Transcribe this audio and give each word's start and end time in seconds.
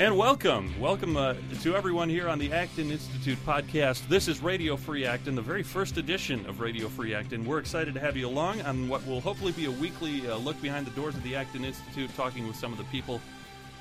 And 0.00 0.16
welcome, 0.16 0.72
welcome 0.80 1.18
uh, 1.18 1.34
to 1.60 1.76
everyone 1.76 2.08
here 2.08 2.26
on 2.26 2.38
the 2.38 2.50
Acton 2.54 2.90
Institute 2.90 3.36
podcast. 3.44 4.08
This 4.08 4.28
is 4.28 4.42
Radio 4.42 4.74
Free 4.74 5.04
Acton, 5.04 5.34
the 5.34 5.42
very 5.42 5.62
first 5.62 5.98
edition 5.98 6.46
of 6.46 6.58
Radio 6.58 6.88
Free 6.88 7.12
Acton. 7.12 7.44
We're 7.44 7.58
excited 7.58 7.92
to 7.92 8.00
have 8.00 8.16
you 8.16 8.26
along 8.26 8.62
on 8.62 8.88
what 8.88 9.06
will 9.06 9.20
hopefully 9.20 9.52
be 9.52 9.66
a 9.66 9.70
weekly 9.70 10.26
uh, 10.26 10.38
look 10.38 10.58
behind 10.62 10.86
the 10.86 10.90
doors 10.92 11.14
of 11.16 11.22
the 11.22 11.36
Acton 11.36 11.66
Institute, 11.66 12.08
talking 12.16 12.46
with 12.46 12.56
some 12.56 12.72
of 12.72 12.78
the 12.78 12.84
people 12.84 13.20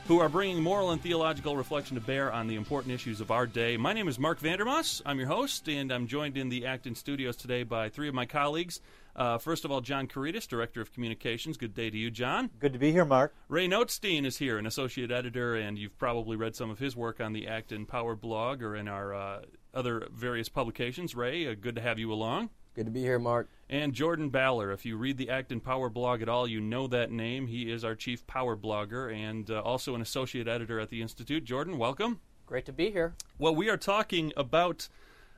who 0.09 0.19
are 0.19 0.27
bringing 0.27 0.59
moral 0.63 0.89
and 0.89 0.99
theological 0.99 1.55
reflection 1.55 1.93
to 1.93 2.01
bear 2.01 2.33
on 2.33 2.47
the 2.47 2.55
important 2.55 2.91
issues 2.91 3.21
of 3.21 3.29
our 3.29 3.45
day. 3.45 3.77
My 3.77 3.93
name 3.93 4.07
is 4.07 4.17
Marc 4.17 4.39
Vander 4.39 4.65
Maas. 4.65 5.03
I'm 5.05 5.19
your 5.19 5.27
host, 5.27 5.69
and 5.69 5.91
I'm 5.91 6.07
joined 6.07 6.35
in 6.35 6.49
the 6.49 6.65
Acton 6.65 6.95
studios 6.95 7.35
today 7.35 7.61
by 7.61 7.89
three 7.89 8.07
of 8.07 8.15
my 8.15 8.25
colleagues. 8.25 8.81
Uh, 9.15 9.37
first 9.37 9.65
of 9.65 9.71
all, 9.71 9.81
John 9.81 10.07
Couretas, 10.07 10.47
Director 10.47 10.81
of 10.81 10.91
Communications. 10.91 11.57
Good 11.57 11.75
day 11.75 11.91
to 11.91 11.97
you, 11.97 12.09
John. 12.09 12.49
Good 12.57 12.73
to 12.73 12.79
be 12.79 12.91
here, 12.91 13.05
Marc. 13.05 13.35
Ray 13.49 13.67
Nothstine 13.67 14.25
is 14.25 14.37
here, 14.37 14.57
an 14.57 14.65
associate 14.65 15.11
editor, 15.11 15.55
and 15.55 15.77
you've 15.77 15.99
probably 15.99 16.35
read 16.35 16.55
some 16.55 16.71
of 16.71 16.79
his 16.79 16.95
work 16.95 17.21
on 17.21 17.33
the 17.33 17.47
Acton 17.47 17.85
Power 17.85 18.15
blog 18.15 18.63
or 18.63 18.75
in 18.75 18.87
our 18.87 19.13
uh, 19.13 19.41
other 19.75 20.07
various 20.11 20.49
publications. 20.49 21.13
Ray, 21.13 21.47
uh, 21.47 21.53
good 21.53 21.75
to 21.75 21.81
have 21.81 21.99
you 21.99 22.11
along. 22.11 22.49
Good 22.75 22.85
to 22.85 22.91
be 22.91 23.01
here, 23.01 23.19
Marc. 23.19 23.49
And 23.69 23.93
Jordan 23.93 24.29
Ballor. 24.29 24.73
If 24.73 24.85
you 24.85 24.95
read 24.97 25.17
the 25.17 25.29
Acton 25.29 25.59
Power 25.59 25.89
blog 25.89 26.21
at 26.21 26.29
all, 26.29 26.47
you 26.47 26.61
know 26.61 26.87
that 26.87 27.11
name. 27.11 27.47
He 27.47 27.71
is 27.71 27.83
our 27.83 27.95
chief 27.95 28.25
power 28.25 28.55
blogger 28.55 29.13
and 29.13 29.49
uh, 29.49 29.61
also 29.61 29.95
an 29.95 30.01
associate 30.01 30.47
editor 30.47 30.79
at 30.79 30.89
the 30.89 31.01
Institute. 31.01 31.43
Jordan, 31.43 31.77
welcome. 31.77 32.19
Great 32.45 32.65
to 32.65 32.73
be 32.73 32.91
here. 32.91 33.15
Well, 33.37 33.55
we 33.55 33.69
are 33.69 33.77
talking 33.77 34.33
about 34.37 34.87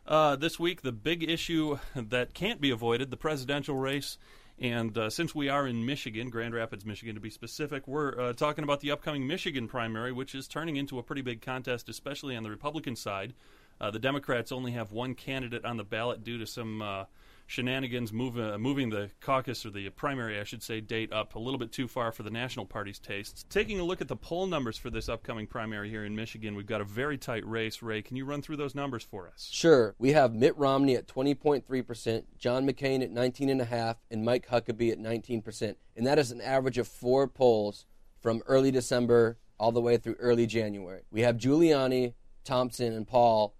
uh, 0.06 0.36
this 0.36 0.60
week, 0.60 0.82
the 0.82 0.92
big 0.92 1.28
issue 1.30 1.80
that 1.96 2.34
can't 2.34 2.62
be 2.62 2.72
avoided, 2.72 3.12
the 3.12 3.18
presidential 3.18 3.76
race. 3.76 4.18
And 4.60 4.96
uh, 4.98 5.10
since 5.10 5.34
we 5.34 5.50
are 5.50 5.66
in 5.66 5.86
Michigan, 5.86 6.30
Grand 6.30 6.54
Rapids, 6.54 6.86
Michigan 6.86 7.16
to 7.16 7.22
be 7.22 7.32
specific, 7.32 7.88
we're 7.88 8.20
uh, 8.20 8.34
talking 8.34 8.64
about 8.64 8.82
the 8.82 8.92
upcoming 8.92 9.26
Michigan 9.26 9.68
primary, 9.68 10.12
which 10.12 10.36
is 10.36 10.48
turning 10.48 10.76
into 10.76 11.00
a 11.00 11.04
pretty 11.04 11.24
big 11.24 11.42
contest, 11.42 11.90
especially 11.90 12.36
on 12.36 12.44
the 12.44 12.50
Republican 12.52 12.96
side. 12.96 13.34
Uh, 13.80 13.90
the 13.90 13.98
Democrats 13.98 14.52
only 14.52 14.74
have 14.74 14.92
one 14.92 15.16
candidate 15.16 15.66
on 15.66 15.78
the 15.78 15.84
ballot 15.84 16.24
due 16.24 16.38
to 16.38 16.46
some 16.46 16.84
uh, 16.84 17.06
shenanigans 17.52 18.14
move, 18.14 18.40
uh, 18.40 18.58
moving 18.58 18.90
the 18.90 19.12
caucus 19.20 19.66
or 19.66 19.72
the 19.72 19.90
primary, 19.90 20.40
I 20.40 20.46
should 20.46 20.64
say, 20.64 20.80
date 20.80 21.12
up 21.12 21.36
a 21.36 21.40
little 21.40 21.60
bit 21.60 21.74
too 21.74 21.86
far 21.88 22.14
for 22.14 22.24
the 22.24 22.30
National 22.30 22.66
Party's 22.66 22.98
tastes. 22.98 23.46
Taking 23.50 23.80
a 23.82 23.84
look 23.84 24.00
at 24.00 24.08
the 24.08 24.16
poll 24.16 24.48
numbers 24.48 24.78
for 24.78 24.90
this 24.90 25.10
upcoming 25.10 25.48
primary 25.48 25.90
here 25.90 26.06
in 26.06 26.16
Michigan, 26.16 26.56
we've 26.56 26.66
got 26.66 26.80
a 26.80 26.86
very 26.86 27.18
tight 27.18 27.46
race. 27.46 27.82
Ray, 27.82 28.02
can 28.02 28.16
you 28.16 28.24
run 28.24 28.42
through 28.42 28.56
those 28.56 28.74
numbers 28.74 29.04
for 29.04 29.28
us? 29.28 29.50
Sure. 29.52 29.96
We 30.00 30.14
have 30.14 30.34
Mitt 30.34 30.58
Romney 30.58 30.96
at 30.96 31.08
20.3%, 31.08 32.24
John 32.38 32.66
McCain 32.66 33.04
at 33.04 33.12
19.5%, 33.12 33.96
and 34.10 34.24
Mike 34.24 34.48
Huckabee 34.48 34.94
at 34.94 35.00
19%. 35.00 35.76
And 35.98 36.08
that 36.08 36.18
is 36.18 36.32
an 36.32 36.40
average 36.40 36.78
of 36.78 36.88
four 36.88 37.28
polls 37.28 37.86
from 38.22 38.42
early 38.48 38.72
December 38.72 39.38
all 39.60 39.74
the 39.74 39.82
way 39.82 39.98
through 39.98 40.16
early 40.16 40.48
January. 40.48 41.02
We 41.12 41.22
have 41.22 41.36
Giuliani, 41.36 42.14
Thompson, 42.46 42.94
and 42.94 43.06
Paul 43.06 43.56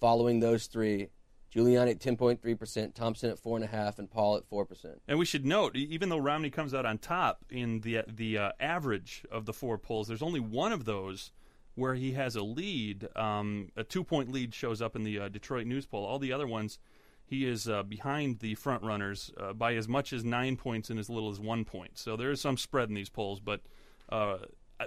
following 0.00 0.40
those 0.40 0.66
three 0.66 1.10
Giuliani 1.54 1.90
at 1.90 1.98
10.3%, 1.98 2.94
Thompson 2.94 3.30
at 3.30 3.42
4.5%, 3.42 3.98
and 3.98 4.10
Paul 4.10 4.36
at 4.36 4.48
4%. 4.48 4.98
And 5.08 5.18
we 5.18 5.24
should 5.24 5.44
note, 5.44 5.74
even 5.74 6.08
though 6.08 6.18
Romney 6.18 6.50
comes 6.50 6.74
out 6.74 6.86
on 6.86 6.98
top 6.98 7.44
in 7.50 7.80
the, 7.80 8.02
the 8.06 8.38
uh, 8.38 8.52
average 8.60 9.24
of 9.32 9.46
the 9.46 9.52
four 9.52 9.76
polls, 9.76 10.08
there's 10.08 10.22
only 10.22 10.40
one 10.40 10.72
of 10.72 10.84
those 10.84 11.32
where 11.74 11.94
he 11.94 12.12
has 12.12 12.36
a 12.36 12.42
lead. 12.42 13.08
Um, 13.16 13.70
a 13.76 13.82
two 13.82 14.04
point 14.04 14.30
lead 14.30 14.54
shows 14.54 14.80
up 14.80 14.94
in 14.94 15.02
the 15.02 15.18
uh, 15.18 15.28
Detroit 15.28 15.66
News 15.66 15.86
poll. 15.86 16.04
All 16.04 16.18
the 16.18 16.32
other 16.32 16.46
ones, 16.46 16.78
he 17.24 17.46
is 17.46 17.68
uh, 17.68 17.82
behind 17.82 18.38
the 18.38 18.54
front 18.54 18.82
runners 18.82 19.32
uh, 19.36 19.52
by 19.52 19.74
as 19.74 19.88
much 19.88 20.12
as 20.12 20.24
nine 20.24 20.56
points 20.56 20.90
and 20.90 21.00
as 21.00 21.10
little 21.10 21.30
as 21.30 21.40
one 21.40 21.64
point. 21.64 21.98
So 21.98 22.16
there 22.16 22.30
is 22.30 22.40
some 22.40 22.56
spread 22.56 22.88
in 22.88 22.94
these 22.94 23.08
polls, 23.08 23.40
but 23.40 23.62
uh, 24.08 24.38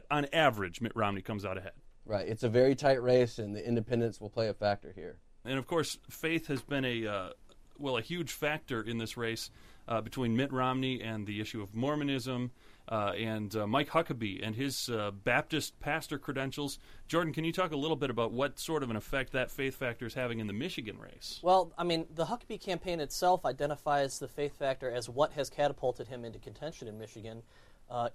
on 0.09 0.27
average, 0.31 0.81
Mitt 0.81 0.95
Romney 0.95 1.21
comes 1.21 1.45
out 1.45 1.57
ahead. 1.57 1.73
Right. 2.05 2.27
It's 2.27 2.43
a 2.43 2.49
very 2.49 2.75
tight 2.75 3.01
race, 3.01 3.39
and 3.39 3.55
the 3.55 3.65
independents 3.65 4.19
will 4.19 4.29
play 4.29 4.49
a 4.49 4.53
factor 4.53 4.91
here. 4.93 5.17
And 5.45 5.57
of 5.57 5.67
course, 5.67 5.97
faith 6.09 6.47
has 6.47 6.61
been 6.61 6.85
a 6.85 7.07
uh, 7.07 7.29
well 7.77 7.97
a 7.97 8.01
huge 8.01 8.31
factor 8.31 8.81
in 8.81 8.97
this 8.97 9.17
race 9.17 9.49
uh, 9.87 10.01
between 10.01 10.35
Mitt 10.35 10.51
Romney 10.51 11.01
and 11.01 11.27
the 11.27 11.41
issue 11.41 11.61
of 11.61 11.73
Mormonism. 11.73 12.51
Uh, 12.89 13.13
and 13.17 13.55
uh, 13.55 13.65
Mike 13.65 13.89
Huckabee 13.89 14.45
and 14.45 14.53
his 14.55 14.89
uh, 14.89 15.09
Baptist 15.11 15.79
pastor 15.79 16.17
credentials. 16.17 16.79
Jordan, 17.07 17.31
can 17.31 17.45
you 17.45 17.53
talk 17.53 17.71
a 17.71 17.77
little 17.77 17.95
bit 17.95 18.09
about 18.09 18.33
what 18.33 18.59
sort 18.59 18.83
of 18.83 18.89
an 18.89 18.97
effect 18.97 19.31
that 19.31 19.49
faith 19.49 19.77
factor 19.77 20.05
is 20.05 20.13
having 20.13 20.39
in 20.39 20.47
the 20.47 20.53
Michigan 20.53 20.99
race? 20.99 21.39
Well, 21.41 21.71
I 21.77 21.85
mean, 21.85 22.05
the 22.13 22.25
Huckabee 22.25 22.59
campaign 22.59 22.99
itself 22.99 23.45
identifies 23.45 24.19
the 24.19 24.27
faith 24.27 24.59
factor 24.59 24.91
as 24.91 25.07
what 25.07 25.31
has 25.31 25.49
catapulted 25.49 26.09
him 26.09 26.25
into 26.25 26.39
contention 26.39 26.89
in 26.89 26.99
Michigan 26.99 27.41
uh, 27.89 28.09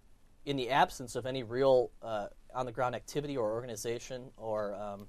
in 0.44 0.56
the 0.56 0.68
absence 0.68 1.16
of 1.16 1.24
any 1.24 1.42
real 1.42 1.90
on 2.54 2.66
the 2.66 2.72
ground 2.72 2.94
activity 2.94 3.38
or 3.38 3.50
organization 3.50 4.30
or 4.36 4.74
um, 4.74 5.06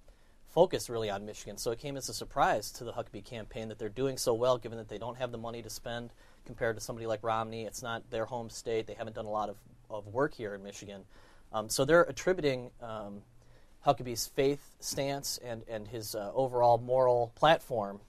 focus 0.51 0.89
really 0.89 1.09
on 1.09 1.25
Michigan. 1.25 1.57
So 1.57 1.71
it 1.71 1.79
came 1.79 1.97
as 1.97 2.09
a 2.09 2.13
surprise 2.13 2.71
to 2.73 2.83
the 2.83 2.91
Huckabee 2.91 3.23
campaign 3.23 3.69
that 3.69 3.79
they're 3.79 3.89
doing 3.89 4.17
so 4.17 4.33
well, 4.33 4.57
given 4.57 4.77
that 4.77 4.89
they 4.89 4.97
don't 4.97 5.17
have 5.17 5.31
the 5.31 5.37
money 5.37 5.61
to 5.61 5.69
spend 5.69 6.11
compared 6.45 6.75
to 6.75 6.81
somebody 6.81 7.05
like 7.05 7.23
Romney. 7.23 7.65
It's 7.65 7.83
not 7.83 8.09
their 8.09 8.25
home 8.25 8.49
state. 8.49 8.87
They 8.87 8.95
haven't 8.95 9.15
done 9.15 9.25
a 9.25 9.31
lot 9.31 9.49
of, 9.49 9.57
of 9.89 10.07
work 10.07 10.33
here 10.33 10.55
in 10.55 10.63
Michigan. 10.63 11.03
Um, 11.53 11.69
so 11.69 11.85
they're 11.85 12.03
attributing 12.03 12.71
um, 12.81 13.21
Huckabee's 13.85 14.27
faith 14.27 14.61
stance 14.79 15.39
and, 15.43 15.63
and 15.69 15.87
his 15.87 16.15
uh, 16.15 16.31
overall 16.33 16.77
moral 16.77 17.31
platform 17.35 17.99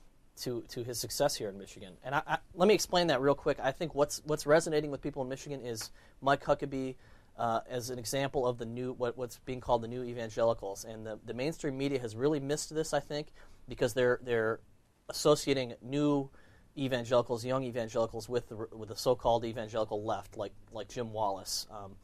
to, 0.42 0.64
to 0.68 0.82
his 0.82 0.98
success 0.98 1.36
here 1.36 1.48
in 1.48 1.58
Michigan. 1.58 1.92
And 2.04 2.14
I, 2.14 2.22
I, 2.26 2.38
let 2.54 2.66
me 2.66 2.74
explain 2.74 3.08
that 3.08 3.20
real 3.20 3.34
quick. 3.34 3.58
I 3.62 3.72
think 3.72 3.94
what's, 3.94 4.22
what's 4.24 4.46
resonating 4.46 4.90
with 4.90 5.02
people 5.02 5.22
in 5.22 5.28
Michigan 5.28 5.60
is 5.60 5.90
Mike 6.22 6.42
Huckabee 6.42 6.94
uh, 7.40 7.62
as 7.70 7.88
an 7.88 7.98
example 7.98 8.46
of 8.46 8.58
the 8.58 8.66
new 8.66 8.92
what, 8.92 9.16
what's 9.16 9.38
being 9.38 9.60
called 9.60 9.82
the 9.82 9.88
new 9.88 10.04
evangelicals. 10.04 10.84
And 10.84 11.06
the, 11.06 11.18
the 11.24 11.32
mainstream 11.32 11.76
media 11.76 11.98
has 11.98 12.14
really 12.14 12.38
missed 12.38 12.72
this, 12.74 12.92
I 12.92 13.00
think, 13.00 13.28
because 13.66 13.94
they're 13.94 14.20
they're 14.22 14.60
associating 15.08 15.72
new 15.82 16.28
evangelicals, 16.76 17.44
young 17.44 17.64
evangelicals, 17.64 18.28
with 18.28 18.50
the 18.50 18.68
with 18.72 18.90
the 18.90 18.96
so-called 18.96 19.46
evangelical 19.46 20.04
left, 20.04 20.36
like 20.36 20.52
like 20.70 20.88
Jim 20.88 21.12
Wallis. 21.14 21.66
Um, 21.70 21.96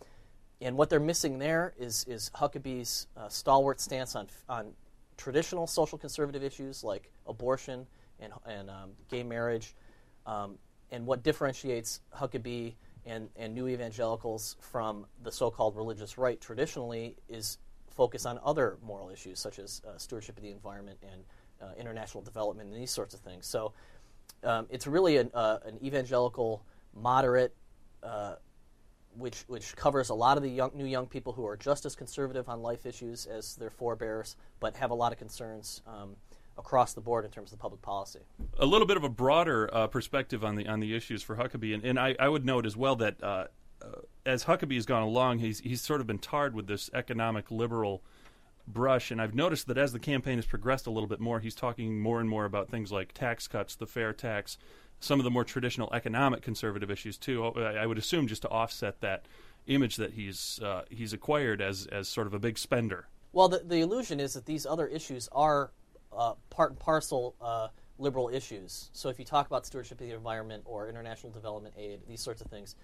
and 0.63 0.75
what 0.75 0.89
they're 0.89 0.99
missing 0.99 1.39
there 1.39 1.75
is 1.79 2.05
is 2.09 2.31
Huckabee's 2.35 3.07
uh, 3.15 3.29
stalwart 3.29 3.79
stance 3.79 4.17
on 4.17 4.29
on 4.49 4.73
traditional 5.19 5.67
social 5.67 5.99
conservative 5.99 6.43
issues 6.43 6.83
like 6.83 7.13
abortion 7.27 7.87
and 8.21 8.33
and 8.47 8.71
um, 8.71 8.93
gay 9.11 9.23
marriage, 9.23 9.75
um, 10.25 10.57
and 10.91 11.05
what 11.05 11.23
differentiates 11.23 12.01
Huckabee 12.15 12.73
and, 13.07 13.29
and 13.37 13.55
new 13.55 13.69
evangelicals 13.69 14.57
from 14.61 15.07
the 15.23 15.33
so 15.33 15.51
called 15.51 15.77
religious 15.77 16.19
right 16.19 16.41
traditionally 16.41 17.17
is 17.29 17.59
focus 17.91 18.27
on 18.27 18.39
other 18.45 18.77
moral 18.83 19.09
issues 19.11 19.39
such 19.39 19.59
as 19.59 19.81
uh, 19.89 19.97
stewardship 19.97 20.37
of 20.37 20.43
the 20.43 20.51
environment 20.51 20.99
and 21.13 21.25
uh, 21.63 21.73
international 21.79 22.23
development 22.23 22.69
and 22.69 22.79
these 22.79 22.91
sorts 22.91 23.15
of 23.15 23.21
things. 23.21 23.47
So 23.47 23.73
um, 24.45 24.67
it's 24.71 24.87
really 24.87 25.17
an, 25.17 25.31
uh, 25.33 25.59
an 25.65 25.79
evangelical 25.83 26.63
moderate, 26.95 27.55
uh, 28.03 28.37
which 29.17 29.45
which 29.47 29.75
covers 29.77 30.11
a 30.11 30.15
lot 30.15 30.37
of 30.37 30.43
the 30.43 30.51
young, 30.51 30.73
new 30.75 30.85
young 30.85 31.07
people 31.07 31.33
who 31.33 31.47
are 31.47 31.57
just 31.57 31.87
as 31.87 31.97
conservative 31.97 32.49
on 32.49 32.61
life 32.61 32.85
issues 32.85 33.25
as 33.27 33.57
their 33.57 33.71
forebears, 33.71 34.37
but 34.61 34.77
have 34.77 34.91
a 34.91 34.95
lot 34.95 35.13
of 35.13 35.19
concerns. 35.19 35.81
Um, 35.87 36.17
across 36.59 36.95
the 36.95 37.01
board 37.01 37.25
in 37.25 37.31
terms 37.31 37.53
of 37.53 37.59
the 37.59 37.63
public 37.63 37.83
policy. 37.83 38.21
A 38.59 38.67
little 38.67 38.87
bit 38.87 38.97
of 38.97 39.05
a 39.05 39.09
broader 39.09 39.69
uh, 39.73 39.87
perspective 39.87 40.45
on 40.45 40.57
the 40.57 40.67
on 40.67 40.81
the 40.81 40.95
issues 40.95 41.23
for 41.23 41.37
Huckabee, 41.37 41.75
and, 41.75 41.85
and 41.85 41.99
I, 41.99 42.17
I, 42.19 42.29
would 42.29 42.45
note 42.45 42.67
as 42.67 42.77
well 42.77 42.97
that 42.97 43.23
uh, 43.23 43.47
uh, 43.83 43.87
as 44.25 44.45
Huckabee 44.45 44.77
has 44.77 44.87
gone 44.87 45.03
along, 45.03 45.39
he's 45.39 45.61
he's 45.61 45.81
sort 45.81 46.01
of 46.01 46.07
been 46.07 46.19
tarred 46.19 46.55
with 46.55 46.67
this 46.67 46.91
economic 46.95 47.51
liberal 47.51 48.03
brush, 48.67 49.11
and 49.11 49.21
I've 49.21 49.35
noticed 49.35 49.67
that 49.69 49.79
as 49.79 49.93
the 49.93 49.99
campaign 49.99 50.37
has 50.37 50.47
progressed 50.47 50.87
a 50.87 50.91
little 50.91 51.09
bit 51.09 51.21
more, 51.21 51.41
he's 51.41 51.55
talking 51.55 52.01
more 52.01 52.21
and 52.21 52.29
more 52.29 52.45
about 52.45 52.69
things 52.69 52.91
like 52.91 53.13
tax 53.13 53.47
cuts, 53.47 53.77
the 53.77 53.87
fair 53.87 54.13
tax, 54.13 54.59
some 54.99 55.21
of 55.21 55.25
the 55.25 55.31
more 55.31 55.45
traditional 55.45 55.93
economic 55.93 56.43
conservative 56.43 56.91
issues 56.91 57.17
too. 57.17 57.45
I, 57.45 57.75
I 57.75 57.87
would 57.87 57.99
assume 57.99 58.27
just 58.27 58.43
to 58.43 58.49
offset 58.49 59.01
that 59.01 59.27
image 59.67 59.97
that 59.97 60.15
he's 60.15 60.61
uh, 60.63 60.83
he's 60.91 61.13
acquired 61.13 61.61
as 61.61 61.87
as 61.87 62.09
sort 62.09 62.27
of 62.27 62.35
a 62.35 62.39
big 62.39 62.59
spender. 62.59 63.09
Well, 63.33 63.49
the, 63.49 63.59
the 63.59 63.81
illusion 63.81 64.19
is 64.19 64.33
that 64.33 64.47
these 64.47 64.65
other 64.65 64.87
issues 64.87 65.29
are 65.33 65.71
uh, 66.17 66.35
part 66.51 66.71
and 66.71 66.79
parcel 66.79 67.35
uh, 67.41 67.69
liberal 67.99 68.29
issues. 68.29 68.91
So 68.93 69.09
if 69.09 69.19
you 69.19 69.25
talk 69.25 69.47
about 69.47 69.67
stewardship 69.67 70.01
of 70.01 70.07
the 70.07 70.15
environment 70.15 70.63
or 70.67 70.89
international 70.89 71.33
development 71.33 71.75
aid, 71.79 72.01
these 72.09 72.21
sorts 72.21 72.41
of 72.41 72.49
things, 72.49 72.77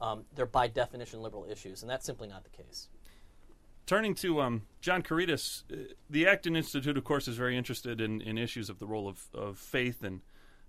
um, 0.00 0.24
they're 0.34 0.46
by 0.46 0.68
definition 0.68 1.20
liberal 1.22 1.46
issues, 1.50 1.82
and 1.82 1.90
that's 1.90 2.06
simply 2.06 2.28
not 2.28 2.44
the 2.44 2.50
case. 2.50 2.88
Turning 3.86 4.14
to 4.14 4.40
um, 4.40 4.62
John 4.80 5.02
Couretas, 5.02 5.64
uh, 5.72 5.92
the 6.08 6.26
Acton 6.26 6.54
Institute, 6.56 6.96
of 6.96 7.04
course, 7.04 7.26
is 7.26 7.36
very 7.36 7.56
interested 7.56 8.00
in, 8.00 8.20
in 8.20 8.38
issues 8.38 8.70
of 8.70 8.78
the 8.78 8.86
role 8.86 9.08
of, 9.08 9.26
of 9.34 9.58
faith 9.58 10.04
and 10.04 10.20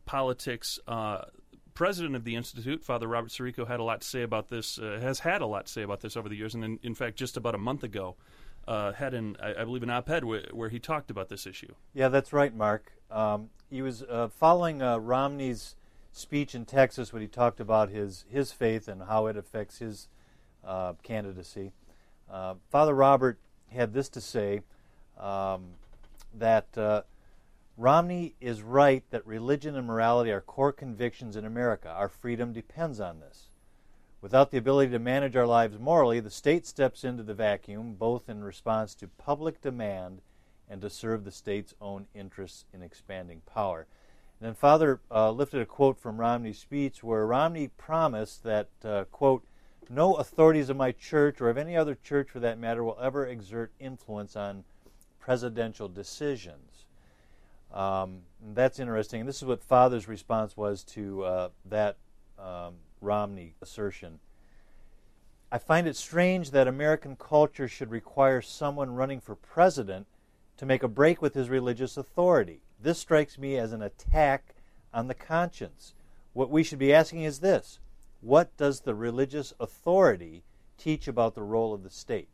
politics. 0.05 0.79
Uh, 0.87 1.25
president 1.73 2.15
of 2.15 2.23
the 2.23 2.35
institute, 2.35 2.83
Father 2.83 3.07
Robert 3.07 3.29
Sirico, 3.29 3.67
had 3.67 3.79
a 3.79 3.83
lot 3.83 4.01
to 4.01 4.07
say 4.07 4.23
about 4.23 4.49
this. 4.49 4.79
Uh, 4.79 4.99
has 5.01 5.19
had 5.19 5.41
a 5.41 5.45
lot 5.45 5.67
to 5.67 5.71
say 5.71 5.83
about 5.83 6.01
this 6.01 6.17
over 6.17 6.27
the 6.29 6.35
years, 6.35 6.55
and 6.55 6.63
in, 6.63 6.79
in 6.83 6.95
fact, 6.95 7.15
just 7.15 7.37
about 7.37 7.55
a 7.55 7.59
month 7.59 7.83
ago, 7.83 8.15
uh, 8.67 8.93
had 8.93 9.13
an, 9.13 9.37
I, 9.41 9.61
I, 9.61 9.63
believe, 9.63 9.83
an 9.83 9.89
op-ed 9.89 10.23
where, 10.23 10.43
where, 10.51 10.69
he 10.69 10.79
talked 10.79 11.09
about 11.09 11.29
this 11.29 11.47
issue. 11.47 11.73
Yeah, 11.93 12.09
that's 12.09 12.31
right, 12.31 12.55
Marc. 12.55 12.93
Um, 13.09 13.49
he 13.69 13.81
was 13.81 14.03
uh, 14.03 14.27
following 14.27 14.81
uh, 14.81 14.97
Romney's 14.97 15.75
speech 16.11 16.53
in 16.53 16.65
Texas 16.65 17.11
when 17.13 17.21
he 17.21 17.27
talked 17.27 17.59
about 17.59 17.89
his 17.89 18.25
his 18.29 18.51
faith 18.51 18.87
and 18.87 19.03
how 19.03 19.27
it 19.27 19.37
affects 19.37 19.79
his 19.79 20.07
uh, 20.63 20.93
candidacy. 21.03 21.71
Uh, 22.29 22.55
Father 22.69 22.93
Robert 22.93 23.39
had 23.69 23.93
this 23.93 24.09
to 24.09 24.21
say 24.21 24.61
um, 25.17 25.71
that 26.33 26.77
uh, 26.77 27.01
Romney 27.77 28.35
is 28.39 28.61
right 28.61 29.03
that 29.09 29.25
religion 29.25 29.75
and 29.75 29.87
morality 29.87 30.31
are 30.31 30.41
core 30.41 30.71
convictions 30.71 31.35
in 31.35 31.45
America. 31.45 31.89
Our 31.89 32.09
freedom 32.09 32.53
depends 32.53 32.99
on 32.99 33.19
this. 33.19 33.49
Without 34.21 34.51
the 34.51 34.57
ability 34.57 34.91
to 34.91 34.99
manage 34.99 35.35
our 35.35 35.47
lives 35.47 35.79
morally, 35.79 36.19
the 36.19 36.29
state 36.29 36.67
steps 36.67 37.03
into 37.03 37.23
the 37.23 37.33
vacuum, 37.33 37.95
both 37.95 38.29
in 38.29 38.43
response 38.43 38.93
to 38.95 39.07
public 39.07 39.61
demand 39.61 40.21
and 40.69 40.79
to 40.81 40.89
serve 40.91 41.23
the 41.23 41.31
state's 41.31 41.73
own 41.81 42.05
interests 42.13 42.65
in 42.71 42.83
expanding 42.83 43.41
power. 43.51 43.87
And 44.39 44.47
then 44.47 44.53
Father 44.53 45.01
uh, 45.09 45.31
lifted 45.31 45.61
a 45.61 45.65
quote 45.65 45.99
from 45.99 46.19
Romney's 46.19 46.59
speech 46.59 47.03
where 47.03 47.25
Romney 47.25 47.67
promised 47.67 48.43
that, 48.43 48.69
uh, 48.85 49.05
quote, 49.05 49.43
no 49.89 50.13
authorities 50.13 50.69
of 50.69 50.77
my 50.77 50.91
church 50.91 51.41
or 51.41 51.49
of 51.49 51.57
any 51.57 51.75
other 51.75 51.95
church 51.95 52.29
for 52.29 52.39
that 52.39 52.59
matter 52.59 52.83
will 52.83 52.97
ever 53.01 53.25
exert 53.25 53.71
influence 53.79 54.35
on 54.35 54.63
presidential 55.19 55.87
decisions. 55.87 56.85
Um, 57.73 58.19
that's 58.53 58.79
interesting. 58.79 59.25
This 59.25 59.37
is 59.37 59.45
what 59.45 59.63
Father's 59.63 60.07
response 60.07 60.55
was 60.55 60.83
to 60.85 61.23
uh, 61.23 61.49
that 61.65 61.97
um, 62.39 62.75
Romney 63.01 63.55
assertion. 63.61 64.19
I 65.51 65.57
find 65.57 65.87
it 65.87 65.97
strange 65.97 66.51
that 66.51 66.67
American 66.67 67.17
culture 67.17 67.67
should 67.67 67.91
require 67.91 68.41
someone 68.41 68.95
running 68.95 69.19
for 69.19 69.35
president 69.35 70.07
to 70.57 70.65
make 70.65 70.83
a 70.83 70.87
break 70.87 71.21
with 71.21 71.33
his 71.33 71.49
religious 71.49 71.97
authority. 71.97 72.61
This 72.79 72.99
strikes 72.99 73.37
me 73.37 73.57
as 73.57 73.73
an 73.73 73.81
attack 73.81 74.55
on 74.93 75.07
the 75.07 75.13
conscience. 75.13 75.93
What 76.33 76.49
we 76.49 76.63
should 76.63 76.79
be 76.79 76.93
asking 76.93 77.23
is 77.23 77.39
this 77.39 77.79
What 78.21 78.55
does 78.55 78.81
the 78.81 78.95
religious 78.95 79.53
authority 79.59 80.43
teach 80.77 81.07
about 81.07 81.35
the 81.35 81.43
role 81.43 81.73
of 81.73 81.83
the 81.83 81.89
state? 81.89 82.29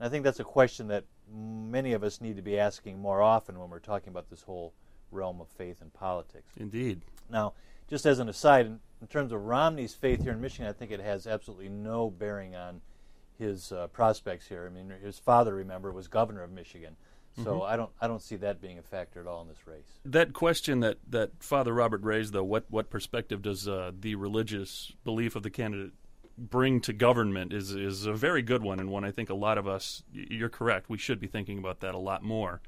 And 0.00 0.06
I 0.06 0.10
think 0.10 0.24
that's 0.24 0.40
a 0.40 0.44
question 0.44 0.88
that 0.88 1.04
many 1.32 1.92
of 1.92 2.02
us 2.02 2.20
need 2.20 2.36
to 2.36 2.42
be 2.42 2.58
asking 2.58 2.98
more 2.98 3.22
often 3.22 3.58
when 3.58 3.70
we're 3.70 3.78
talking 3.78 4.08
about 4.08 4.30
this 4.30 4.42
whole 4.42 4.72
realm 5.10 5.40
of 5.40 5.48
faith 5.48 5.80
and 5.80 5.92
politics. 5.92 6.52
Indeed. 6.56 7.02
Now, 7.30 7.54
just 7.88 8.06
as 8.06 8.18
an 8.18 8.28
aside, 8.28 8.66
in, 8.66 8.80
in 9.00 9.06
terms 9.06 9.32
of 9.32 9.44
Romney's 9.44 9.94
faith 9.94 10.22
here 10.22 10.32
in 10.32 10.40
Michigan, 10.40 10.66
I 10.66 10.72
think 10.72 10.90
it 10.90 11.00
has 11.00 11.26
absolutely 11.26 11.68
no 11.68 12.10
bearing 12.10 12.54
on 12.54 12.80
his 13.38 13.72
uh, 13.72 13.86
prospects 13.88 14.46
here. 14.48 14.68
I 14.70 14.74
mean, 14.74 14.92
his 15.02 15.18
father, 15.18 15.54
remember, 15.54 15.92
was 15.92 16.08
governor 16.08 16.42
of 16.42 16.50
Michigan. 16.50 16.96
So 17.44 17.62
I 17.62 17.76
don't 17.76 17.90
I 18.00 18.06
don't 18.06 18.22
see 18.22 18.36
that 18.36 18.60
being 18.60 18.78
a 18.78 18.82
factor 18.82 19.20
at 19.20 19.26
all 19.26 19.42
in 19.42 19.48
this 19.48 19.66
race. 19.66 19.98
That 20.06 20.32
question 20.32 20.80
that, 20.80 20.98
that 21.10 21.32
Father 21.40 21.72
Robert 21.72 22.02
raised, 22.02 22.32
though, 22.32 22.44
what 22.44 22.64
what 22.70 22.88
perspective 22.88 23.42
does 23.42 23.68
uh, 23.68 23.92
the 23.98 24.14
religious 24.14 24.92
belief 25.04 25.36
of 25.36 25.42
the 25.42 25.50
candidate 25.50 25.92
bring 26.38 26.80
to 26.80 26.92
government 26.92 27.52
is 27.52 27.72
is 27.72 28.06
a 28.06 28.14
very 28.14 28.42
good 28.42 28.62
one, 28.62 28.80
and 28.80 28.90
one 28.90 29.04
I 29.04 29.10
think 29.10 29.28
a 29.28 29.34
lot 29.34 29.58
of 29.58 29.68
us. 29.68 30.02
You're 30.12 30.48
correct. 30.48 30.88
We 30.88 30.98
should 30.98 31.20
be 31.20 31.26
thinking 31.26 31.58
about 31.58 31.80
that 31.80 31.94
a 31.94 31.98
lot 31.98 32.22
more, 32.22 32.62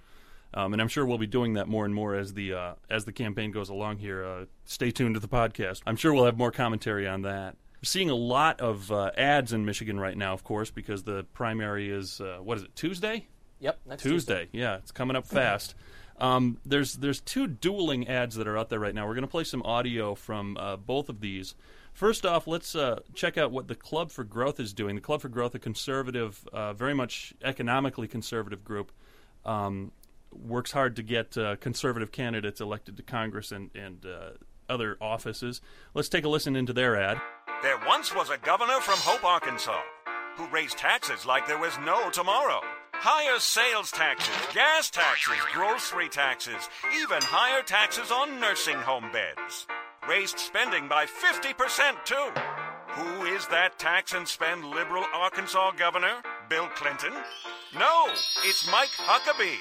um, 0.55 0.73
and 0.73 0.83
I'm 0.83 0.89
sure 0.89 1.05
we'll 1.05 1.19
be 1.19 1.27
doing 1.27 1.55
that 1.55 1.69
more 1.69 1.85
and 1.85 1.95
more 1.95 2.15
as 2.15 2.35
the 2.35 2.55
uh, 2.55 2.75
as 2.91 3.05
the 3.05 3.13
campaign 3.13 3.51
goes 3.51 3.69
along 3.69 3.99
here. 3.99 4.25
Uh, 4.25 4.45
stay 4.65 4.91
tuned 4.91 5.15
to 5.15 5.21
the 5.21 5.29
podcast. 5.29 5.83
I'm 5.87 5.97
sure 5.97 6.13
we'll 6.13 6.25
have 6.25 6.39
more 6.39 6.53
commentary 6.53 7.07
on 7.07 7.23
that. 7.23 7.57
We're 7.77 7.85
seeing 7.85 8.11
a 8.11 8.15
lot 8.15 8.61
of 8.61 8.91
uh, 8.91 9.13
ads 9.17 9.53
in 9.53 9.65
Michigan 9.65 10.01
right 10.01 10.17
now, 10.17 10.33
of 10.33 10.43
course, 10.43 10.71
because 10.71 11.05
the 11.05 11.25
primary 11.33 11.91
is 11.91 12.21
uh, 12.21 12.39
what 12.43 12.59
is 12.59 12.65
it 12.65 12.75
Tuesday? 12.75 13.27
Yep, 13.61 13.79
next 13.87 14.03
Tuesday. 14.03 14.49
Yeah, 14.53 14.77
it's 14.77 14.93
coming 14.93 15.17
up 15.17 15.27
fast. 15.27 15.75
Um, 16.21 16.59
there's 16.67 16.95
there's 16.95 17.21
two 17.21 17.47
dueling 17.47 18.09
ads 18.09 18.37
that 18.37 18.49
are 18.49 18.59
out 18.59 18.69
there 18.69 18.81
right 18.81 18.95
now. 18.95 19.07
We're 19.07 19.15
going 19.15 19.23
to 19.23 19.31
play 19.31 19.45
some 19.45 19.63
audio 19.63 20.15
from 20.15 20.57
uh, 20.57 20.77
both 20.77 21.09
of 21.09 21.21
these. 21.21 21.55
First 21.93 22.25
off, 22.25 22.47
let's 22.47 22.77
uh, 22.77 23.01
check 23.15 23.37
out 23.39 23.51
what 23.51 23.67
the 23.67 23.75
Club 23.75 24.11
for 24.11 24.23
Growth 24.23 24.61
is 24.61 24.73
doing. 24.73 24.95
The 24.95 25.01
Club 25.01 25.21
for 25.21 25.29
Growth, 25.29 25.55
a 25.55 25.59
conservative, 25.59 26.47
uh, 26.53 26.73
very 26.73 26.95
much 26.95 27.35
economically 27.43 28.07
conservative 28.07 28.63
group, 28.65 28.93
um, 29.45 29.91
works 30.33 30.73
hard 30.73 30.97
to 30.97 31.03
get 31.03 31.37
uh, 31.37 31.57
conservative 31.57 32.13
candidates 32.13 32.61
elected 32.61 32.97
to 32.97 33.03
Congress 33.03 33.53
and 33.53 33.71
and 33.75 34.05
uh, 34.07 34.31
other 34.69 34.97
offices. 35.01 35.61
Let's 35.95 36.09
take 36.09 36.25
a 36.25 36.29
listen 36.29 36.57
into 36.57 36.73
their 36.73 36.97
ad. 36.97 37.21
There 37.63 37.79
once 37.87 38.15
was 38.15 38.31
a 38.31 38.39
governor 38.39 38.81
from 38.81 38.99
Hope, 38.99 39.25
Arkansas, 39.25 39.81
who 40.37 40.47
raised 40.49 40.79
taxes 40.79 41.27
like 41.27 41.47
there 41.49 41.59
was 41.59 41.77
no 41.85 42.11
tomorrow. 42.11 42.61
Higher 42.93 43.39
sales 43.39 43.91
taxes, 43.91 44.35
gas 44.53 44.91
taxes, 44.91 45.35
grocery 45.53 46.09
taxes, 46.09 46.69
even 47.01 47.19
higher 47.23 47.63
taxes 47.63 48.11
on 48.11 48.41
nursing 48.41 48.77
home 48.77 49.11
beds. 49.13 49.67
Raised 50.09 50.39
spending 50.39 50.89
by 50.89 51.07
50% 51.07 52.05
too. 52.05 52.31
Who 52.99 53.27
is 53.27 53.47
that 53.49 53.79
tax 53.79 54.15
and 54.15 54.27
spend 54.27 54.65
liberal 54.65 55.05
Arkansas 55.15 55.73
governor? 55.73 56.23
Bill 56.49 56.67
Clinton? 56.75 57.13
No, 57.79 58.07
it's 58.45 58.71
Mike 58.71 58.91
Huckabee. 58.97 59.61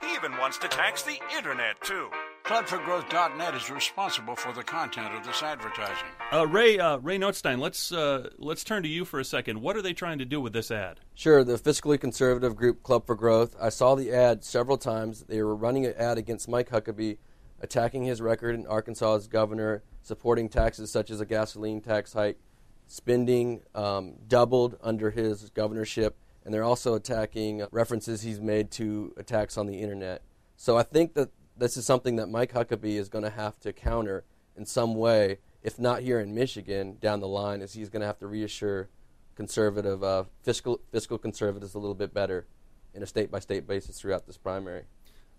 He 0.00 0.14
even 0.14 0.32
wants 0.38 0.58
to 0.58 0.68
tax 0.68 1.02
the 1.02 1.18
internet 1.36 1.80
too. 1.82 2.08
Clubforgrowth.net 2.44 3.54
is 3.54 3.70
responsible 3.70 4.34
for 4.34 4.52
the 4.52 4.62
content 4.62 5.14
of 5.14 5.24
this 5.24 5.42
advertising. 5.42 6.08
Uh, 6.32 6.46
Ray 6.46 6.78
uh, 6.78 6.96
Ray 6.98 7.18
Nothstine, 7.18 7.58
let's 7.58 7.92
uh, 7.92 8.30
let's 8.38 8.64
turn 8.64 8.82
to 8.84 8.88
you 8.88 9.04
for 9.04 9.20
a 9.20 9.24
second. 9.24 9.60
What 9.60 9.76
are 9.76 9.82
they 9.82 9.92
trying 9.92 10.18
to 10.18 10.24
do 10.24 10.40
with 10.40 10.52
this 10.52 10.70
ad? 10.70 11.00
Sure, 11.14 11.44
the 11.44 11.58
fiscally 11.58 12.00
conservative 12.00 12.56
group 12.56 12.82
Club 12.82 13.06
for 13.06 13.16
Growth. 13.16 13.54
I 13.60 13.68
saw 13.68 13.94
the 13.94 14.12
ad 14.12 14.44
several 14.44 14.78
times. 14.78 15.24
They 15.24 15.42
were 15.42 15.54
running 15.54 15.84
an 15.84 15.94
ad 15.98 16.16
against 16.16 16.48
Mike 16.48 16.70
Huckabee, 16.70 17.18
attacking 17.60 18.04
his 18.04 18.22
record 18.22 18.54
in 18.54 18.66
Arkansas 18.66 19.16
as 19.16 19.26
governor, 19.26 19.82
supporting 20.02 20.48
taxes 20.48 20.90
such 20.90 21.10
as 21.10 21.20
a 21.20 21.26
gasoline 21.26 21.80
tax 21.80 22.12
hike, 22.14 22.38
spending 22.86 23.60
um, 23.74 24.14
doubled 24.26 24.78
under 24.80 25.10
his 25.10 25.50
governorship, 25.50 26.16
and 26.48 26.54
they're 26.54 26.64
also 26.64 26.94
attacking 26.94 27.62
references 27.72 28.22
he's 28.22 28.40
made 28.40 28.70
to 28.70 29.12
attacks 29.18 29.58
on 29.58 29.66
the 29.66 29.82
internet. 29.82 30.22
So 30.56 30.78
I 30.78 30.82
think 30.82 31.12
that 31.12 31.28
this 31.54 31.76
is 31.76 31.84
something 31.84 32.16
that 32.16 32.30
Mike 32.30 32.54
Huckabee 32.54 32.94
is 32.94 33.10
going 33.10 33.24
to 33.24 33.28
have 33.28 33.60
to 33.60 33.72
counter 33.74 34.24
in 34.56 34.64
some 34.64 34.94
way, 34.94 35.40
if 35.62 35.78
not 35.78 36.00
here 36.00 36.18
in 36.18 36.34
Michigan 36.34 36.96
down 37.02 37.20
the 37.20 37.28
line, 37.28 37.60
is 37.60 37.74
he's 37.74 37.90
going 37.90 38.00
to 38.00 38.06
have 38.06 38.18
to 38.20 38.26
reassure 38.26 38.88
conservative 39.34 40.02
uh, 40.02 40.24
fiscal 40.42 40.80
fiscal 40.90 41.18
conservatives 41.18 41.74
a 41.74 41.78
little 41.78 41.94
bit 41.94 42.14
better 42.14 42.46
in 42.94 43.02
a 43.02 43.06
state 43.06 43.30
by 43.30 43.40
state 43.40 43.66
basis 43.66 44.00
throughout 44.00 44.26
this 44.26 44.38
primary. 44.38 44.84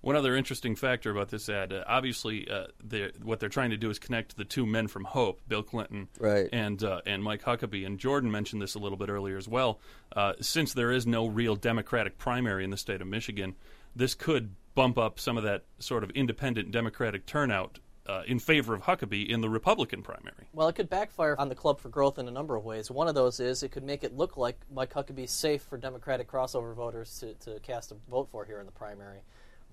One 0.01 0.15
other 0.15 0.35
interesting 0.35 0.75
factor 0.77 1.11
about 1.11 1.29
this 1.29 1.49
ad, 1.49 1.73
uh, 1.73 1.83
obviously, 1.85 2.49
uh, 2.49 2.67
they're, 2.81 3.11
what 3.21 3.41
they're 3.41 3.49
trying 3.49 3.71
to 3.71 3.77
do 3.77 3.89
is 3.89 3.99
connect 3.99 4.37
the 4.37 4.45
two 4.45 4.65
men 4.65 4.87
from 4.87 5.03
Hope, 5.03 5.41
Bill 5.47 5.61
Clinton 5.63 6.07
Right. 6.19 6.47
and 6.53 6.81
uh, 6.83 7.01
and 7.05 7.21
Mike 7.21 7.43
Huckabee. 7.43 7.85
And 7.85 7.99
Jordan 7.99 8.31
mentioned 8.31 8.61
this 8.61 8.75
a 8.75 8.79
little 8.79 8.97
bit 8.97 9.09
earlier 9.09 9.37
as 9.37 9.47
well. 9.47 9.79
Uh, 10.15 10.33
since 10.39 10.73
there 10.73 10.91
is 10.91 11.05
no 11.05 11.27
real 11.27 11.55
Democratic 11.57 12.17
primary 12.17 12.63
in 12.63 12.69
the 12.69 12.77
state 12.77 13.01
of 13.01 13.07
Michigan, 13.07 13.55
this 13.95 14.13
could 14.13 14.55
bump 14.73 14.97
up 14.97 15.19
some 15.19 15.37
of 15.37 15.43
that 15.43 15.63
sort 15.79 16.05
of 16.05 16.11
independent 16.11 16.71
Democratic 16.71 17.25
turnout 17.25 17.79
uh, 18.07 18.23
in 18.25 18.39
favor 18.39 18.73
of 18.73 18.83
Huckabee 18.83 19.27
in 19.27 19.41
the 19.41 19.49
Republican 19.49 20.01
primary. 20.01 20.47
Well, 20.53 20.69
it 20.69 20.75
could 20.75 20.89
backfire 20.89 21.35
on 21.37 21.49
the 21.49 21.55
Club 21.55 21.79
for 21.79 21.89
Growth 21.89 22.17
in 22.17 22.27
a 22.27 22.31
number 22.31 22.55
of 22.55 22.63
ways. 22.63 22.89
One 22.89 23.07
of 23.09 23.15
those 23.15 23.39
is 23.41 23.61
it 23.63 23.69
could 23.71 23.83
make 23.83 24.03
it 24.05 24.15
look 24.15 24.37
like 24.37 24.57
Mike 24.73 24.93
Huckabee's 24.93 25.31
safe 25.31 25.61
for 25.63 25.77
Democratic 25.77 26.31
crossover 26.31 26.73
voters 26.73 27.19
to, 27.19 27.33
to 27.51 27.59
cast 27.59 27.91
a 27.91 27.95
vote 28.09 28.29
for 28.31 28.45
here 28.45 28.59
in 28.61 28.65
the 28.65 28.71
primary. 28.71 29.19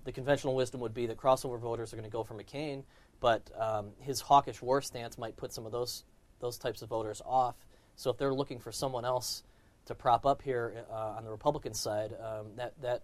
The 0.07 0.13
conventional 0.13 0.55
wisdom 0.55 0.79
would 0.79 0.93
be 0.93 1.05
that 1.07 1.17
crossover 1.17 1.59
voters 1.59 1.91
are 1.91 1.97
going 1.97 2.09
to 2.09 2.09
go 2.09 2.23
for 2.23 2.33
McCain, 2.33 2.83
but 3.19 3.51
um, 3.59 3.87
his 3.99 4.21
hawkish 4.21 4.61
war 4.61 4.81
stance 4.81 5.17
might 5.17 5.35
put 5.35 5.51
some 5.51 5.65
of 5.65 5.73
those 5.73 6.05
those 6.39 6.57
types 6.57 6.81
of 6.81 6.87
voters 6.87 7.21
off. 7.25 7.55
So 7.97 8.11
if 8.11 8.17
they're 8.17 8.33
looking 8.33 8.57
for 8.57 8.71
someone 8.71 9.03
else 9.03 9.43
to 9.85 9.93
prop 9.93 10.25
up 10.25 10.41
here 10.41 10.85
uh, 10.89 11.15
on 11.17 11.25
the 11.25 11.29
Republican 11.29 11.73
side, 11.73 12.13
um, 12.23 12.45
that 12.55 12.71
that 12.81 13.01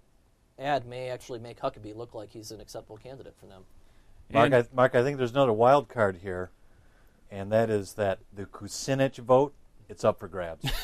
ad 0.58 0.86
may 0.86 1.10
actually 1.10 1.40
make 1.40 1.60
Huckabee 1.60 1.94
look 1.94 2.14
like 2.14 2.32
he's 2.32 2.52
an 2.52 2.62
acceptable 2.62 2.96
candidate 2.96 3.36
for 3.38 3.48
them. 3.48 3.64
Marc, 4.32 4.54
I, 4.54 4.64
Marc, 4.74 4.96
I 4.96 5.04
think 5.04 5.18
there's 5.18 5.32
another 5.32 5.52
wild 5.52 5.90
card 5.90 6.20
here, 6.24 6.52
and 7.30 7.52
that 7.52 7.70
is 7.70 7.96
that 7.96 8.20
the 8.34 8.46
Kucinich 8.46 9.18
vote, 9.18 9.54
it's 9.90 10.04
up 10.04 10.20
for 10.20 10.28
grabs. 10.28 10.64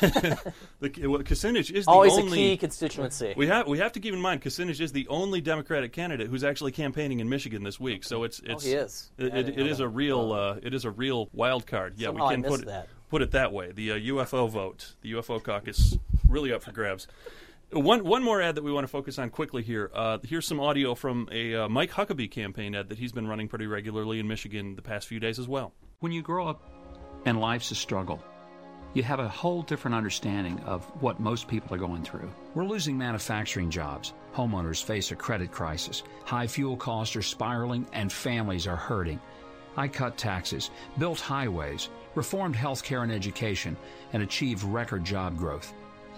The, 0.80 1.06
well, 1.06 1.20
Kucinich 1.22 1.70
is 1.70 1.84
the 1.84 1.90
Always 1.90 2.14
only 2.14 2.32
a 2.32 2.50
key 2.52 2.56
constituency. 2.56 3.34
We 3.36 3.46
have 3.48 3.66
we 3.66 3.78
have 3.78 3.92
to 3.92 4.00
keep 4.00 4.14
in 4.14 4.20
mind 4.20 4.40
Kucinich 4.42 4.80
is 4.80 4.92
the 4.92 5.06
only 5.08 5.40
Democratic 5.42 5.92
candidate 5.92 6.28
who's 6.28 6.42
actually 6.42 6.72
campaigning 6.72 7.20
in 7.20 7.28
Michigan 7.28 7.62
this 7.64 7.78
week. 7.78 8.02
So 8.04 8.24
it's 8.24 8.40
it's 8.44 8.64
Oh, 8.64 8.66
he 8.66 8.74
is? 8.74 9.10
It, 9.18 9.26
it, 9.26 9.30
didn't 9.32 9.54
it 9.54 9.56
know 9.58 9.66
is 9.70 9.78
that. 9.78 9.84
a 9.84 9.88
real 9.88 10.32
uh, 10.32 10.56
it 10.62 10.72
is 10.72 10.84
a 10.86 10.90
real 10.90 11.28
wild 11.32 11.66
card. 11.66 11.94
Yeah, 11.96 12.08
Somehow 12.08 12.28
we 12.28 12.34
can 12.36 12.44
put 12.44 12.60
it, 12.60 12.66
that. 12.66 12.88
put 13.10 13.20
it 13.22 13.32
that 13.32 13.52
way. 13.52 13.72
The 13.72 13.92
uh, 13.92 13.94
UFO 13.96 14.48
vote, 14.50 14.94
the 15.02 15.12
UFO 15.12 15.42
caucus, 15.42 15.98
really 16.26 16.52
up 16.52 16.62
for 16.62 16.72
grabs. 16.72 17.06
One 17.72 18.02
one 18.04 18.22
more 18.24 18.40
ad 18.40 18.54
that 18.56 18.64
we 18.64 18.72
want 18.72 18.84
to 18.84 18.88
focus 18.88 19.18
on 19.18 19.28
quickly 19.30 19.62
here. 19.62 19.90
Uh, 19.94 20.18
here's 20.24 20.46
some 20.46 20.58
audio 20.60 20.94
from 20.94 21.28
a 21.30 21.54
uh, 21.54 21.68
Mike 21.68 21.90
Huckabee 21.90 22.30
campaign 22.30 22.74
ad 22.74 22.88
that 22.88 22.98
he's 22.98 23.12
been 23.12 23.28
running 23.28 23.48
pretty 23.48 23.66
regularly 23.66 24.18
in 24.18 24.26
Michigan 24.26 24.74
the 24.76 24.82
past 24.82 25.06
few 25.06 25.20
days 25.20 25.38
as 25.38 25.46
well. 25.46 25.72
When 26.00 26.10
you 26.10 26.22
grow 26.22 26.48
up 26.48 26.62
and 27.26 27.38
life's 27.38 27.70
a 27.70 27.74
struggle, 27.74 28.24
you 28.92 29.02
have 29.04 29.20
a 29.20 29.28
whole 29.28 29.62
different 29.62 29.94
understanding 29.94 30.58
of 30.60 30.84
what 31.00 31.20
most 31.20 31.46
people 31.46 31.74
are 31.74 31.78
going 31.78 32.02
through. 32.02 32.28
We're 32.54 32.64
losing 32.64 32.98
manufacturing 32.98 33.70
jobs. 33.70 34.14
Homeowners 34.34 34.82
face 34.82 35.12
a 35.12 35.16
credit 35.16 35.52
crisis. 35.52 36.02
High 36.24 36.46
fuel 36.46 36.76
costs 36.76 37.14
are 37.14 37.22
spiraling 37.22 37.86
and 37.92 38.12
families 38.12 38.66
are 38.66 38.76
hurting. 38.76 39.20
I 39.76 39.86
cut 39.86 40.16
taxes, 40.16 40.70
built 40.98 41.20
highways, 41.20 41.88
reformed 42.16 42.56
healthcare 42.56 43.04
and 43.04 43.12
education, 43.12 43.76
and 44.12 44.22
achieved 44.22 44.64
record 44.64 45.04
job 45.04 45.38
growth. 45.38 45.72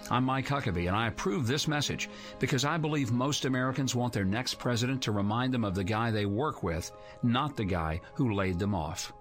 I'm 0.09 0.25
Mike 0.25 0.47
Huckabee, 0.47 0.87
and 0.87 0.97
I 0.97 1.07
approve 1.07 1.47
this 1.47 1.67
message 1.67 2.09
because 2.39 2.65
I 2.65 2.77
believe 2.77 3.11
most 3.11 3.45
Americans 3.45 3.95
want 3.95 4.11
their 4.11 4.25
next 4.25 4.55
president 4.55 5.03
to 5.03 5.11
remind 5.11 5.53
them 5.53 5.63
of 5.63 5.75
the 5.75 5.83
guy 5.83 6.11
they 6.11 6.25
work 6.25 6.63
with, 6.63 6.91
not 7.21 7.55
the 7.55 7.63
guy 7.63 8.01
who 8.15 8.33
laid 8.33 8.59
them 8.59 8.75
off. 8.75 9.13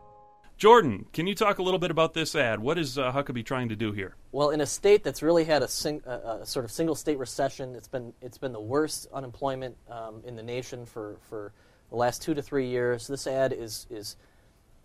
Jordan, 0.62 1.06
can 1.12 1.26
you 1.26 1.34
talk 1.34 1.58
a 1.58 1.62
little 1.64 1.80
bit 1.80 1.90
about 1.90 2.14
this 2.14 2.36
ad? 2.36 2.60
What 2.60 2.78
is 2.78 2.96
uh, 2.96 3.10
Huckabee 3.10 3.44
trying 3.44 3.70
to 3.70 3.74
do 3.74 3.90
here? 3.90 4.14
Well, 4.30 4.50
in 4.50 4.60
a 4.60 4.66
state 4.66 5.02
that's 5.02 5.20
really 5.20 5.42
had 5.42 5.60
a, 5.60 5.66
sing, 5.66 6.00
a, 6.06 6.38
a 6.42 6.46
sort 6.46 6.64
of 6.64 6.70
single 6.70 6.94
state 6.94 7.18
recession, 7.18 7.74
it's 7.74 7.88
been 7.88 8.12
it's 8.22 8.38
been 8.38 8.52
the 8.52 8.60
worst 8.60 9.08
unemployment 9.12 9.76
um, 9.90 10.22
in 10.24 10.36
the 10.36 10.42
nation 10.44 10.86
for, 10.86 11.16
for 11.28 11.52
the 11.90 11.96
last 11.96 12.22
two 12.22 12.32
to 12.34 12.40
three 12.40 12.68
years. 12.68 13.08
This 13.08 13.26
ad 13.26 13.52
is 13.52 13.88
is 13.90 14.14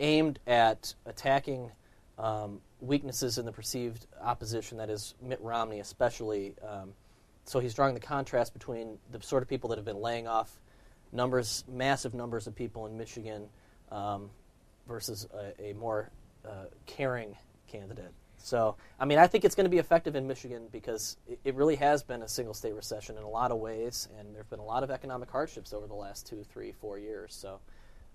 aimed 0.00 0.40
at 0.48 0.92
attacking 1.06 1.70
um, 2.18 2.60
weaknesses 2.80 3.38
in 3.38 3.46
the 3.46 3.52
perceived 3.52 4.08
opposition, 4.20 4.78
that 4.78 4.90
is 4.90 5.14
Mitt 5.22 5.40
Romney, 5.40 5.78
especially. 5.78 6.56
Um, 6.68 6.92
so 7.44 7.60
he's 7.60 7.72
drawing 7.72 7.94
the 7.94 8.00
contrast 8.00 8.52
between 8.52 8.98
the 9.12 9.22
sort 9.22 9.44
of 9.44 9.48
people 9.48 9.70
that 9.70 9.78
have 9.78 9.84
been 9.84 10.00
laying 10.00 10.26
off 10.26 10.58
numbers, 11.12 11.62
massive 11.68 12.14
numbers 12.14 12.48
of 12.48 12.56
people 12.56 12.86
in 12.86 12.98
Michigan, 12.98 13.46
um, 13.92 14.30
versus 14.88 15.28
a, 15.34 15.70
a 15.70 15.72
more 15.74 16.10
uh, 16.44 16.64
caring 16.86 17.36
candidate. 17.68 18.12
So, 18.38 18.76
I 18.98 19.04
mean, 19.04 19.18
I 19.18 19.26
think 19.26 19.44
it's 19.44 19.54
going 19.54 19.64
to 19.64 19.70
be 19.70 19.78
effective 19.78 20.16
in 20.16 20.26
Michigan 20.26 20.68
because 20.72 21.16
it, 21.26 21.40
it 21.44 21.54
really 21.54 21.76
has 21.76 22.02
been 22.02 22.22
a 22.22 22.28
single 22.28 22.54
state 22.54 22.74
recession 22.74 23.16
in 23.16 23.22
a 23.22 23.28
lot 23.28 23.50
of 23.50 23.58
ways, 23.58 24.08
and 24.18 24.34
there 24.34 24.42
have 24.42 24.50
been 24.50 24.60
a 24.60 24.64
lot 24.64 24.82
of 24.82 24.90
economic 24.90 25.30
hardships 25.30 25.72
over 25.72 25.86
the 25.86 25.94
last 25.94 26.26
two, 26.26 26.44
three, 26.44 26.72
four 26.72 26.98
years. 26.98 27.34
So, 27.34 27.60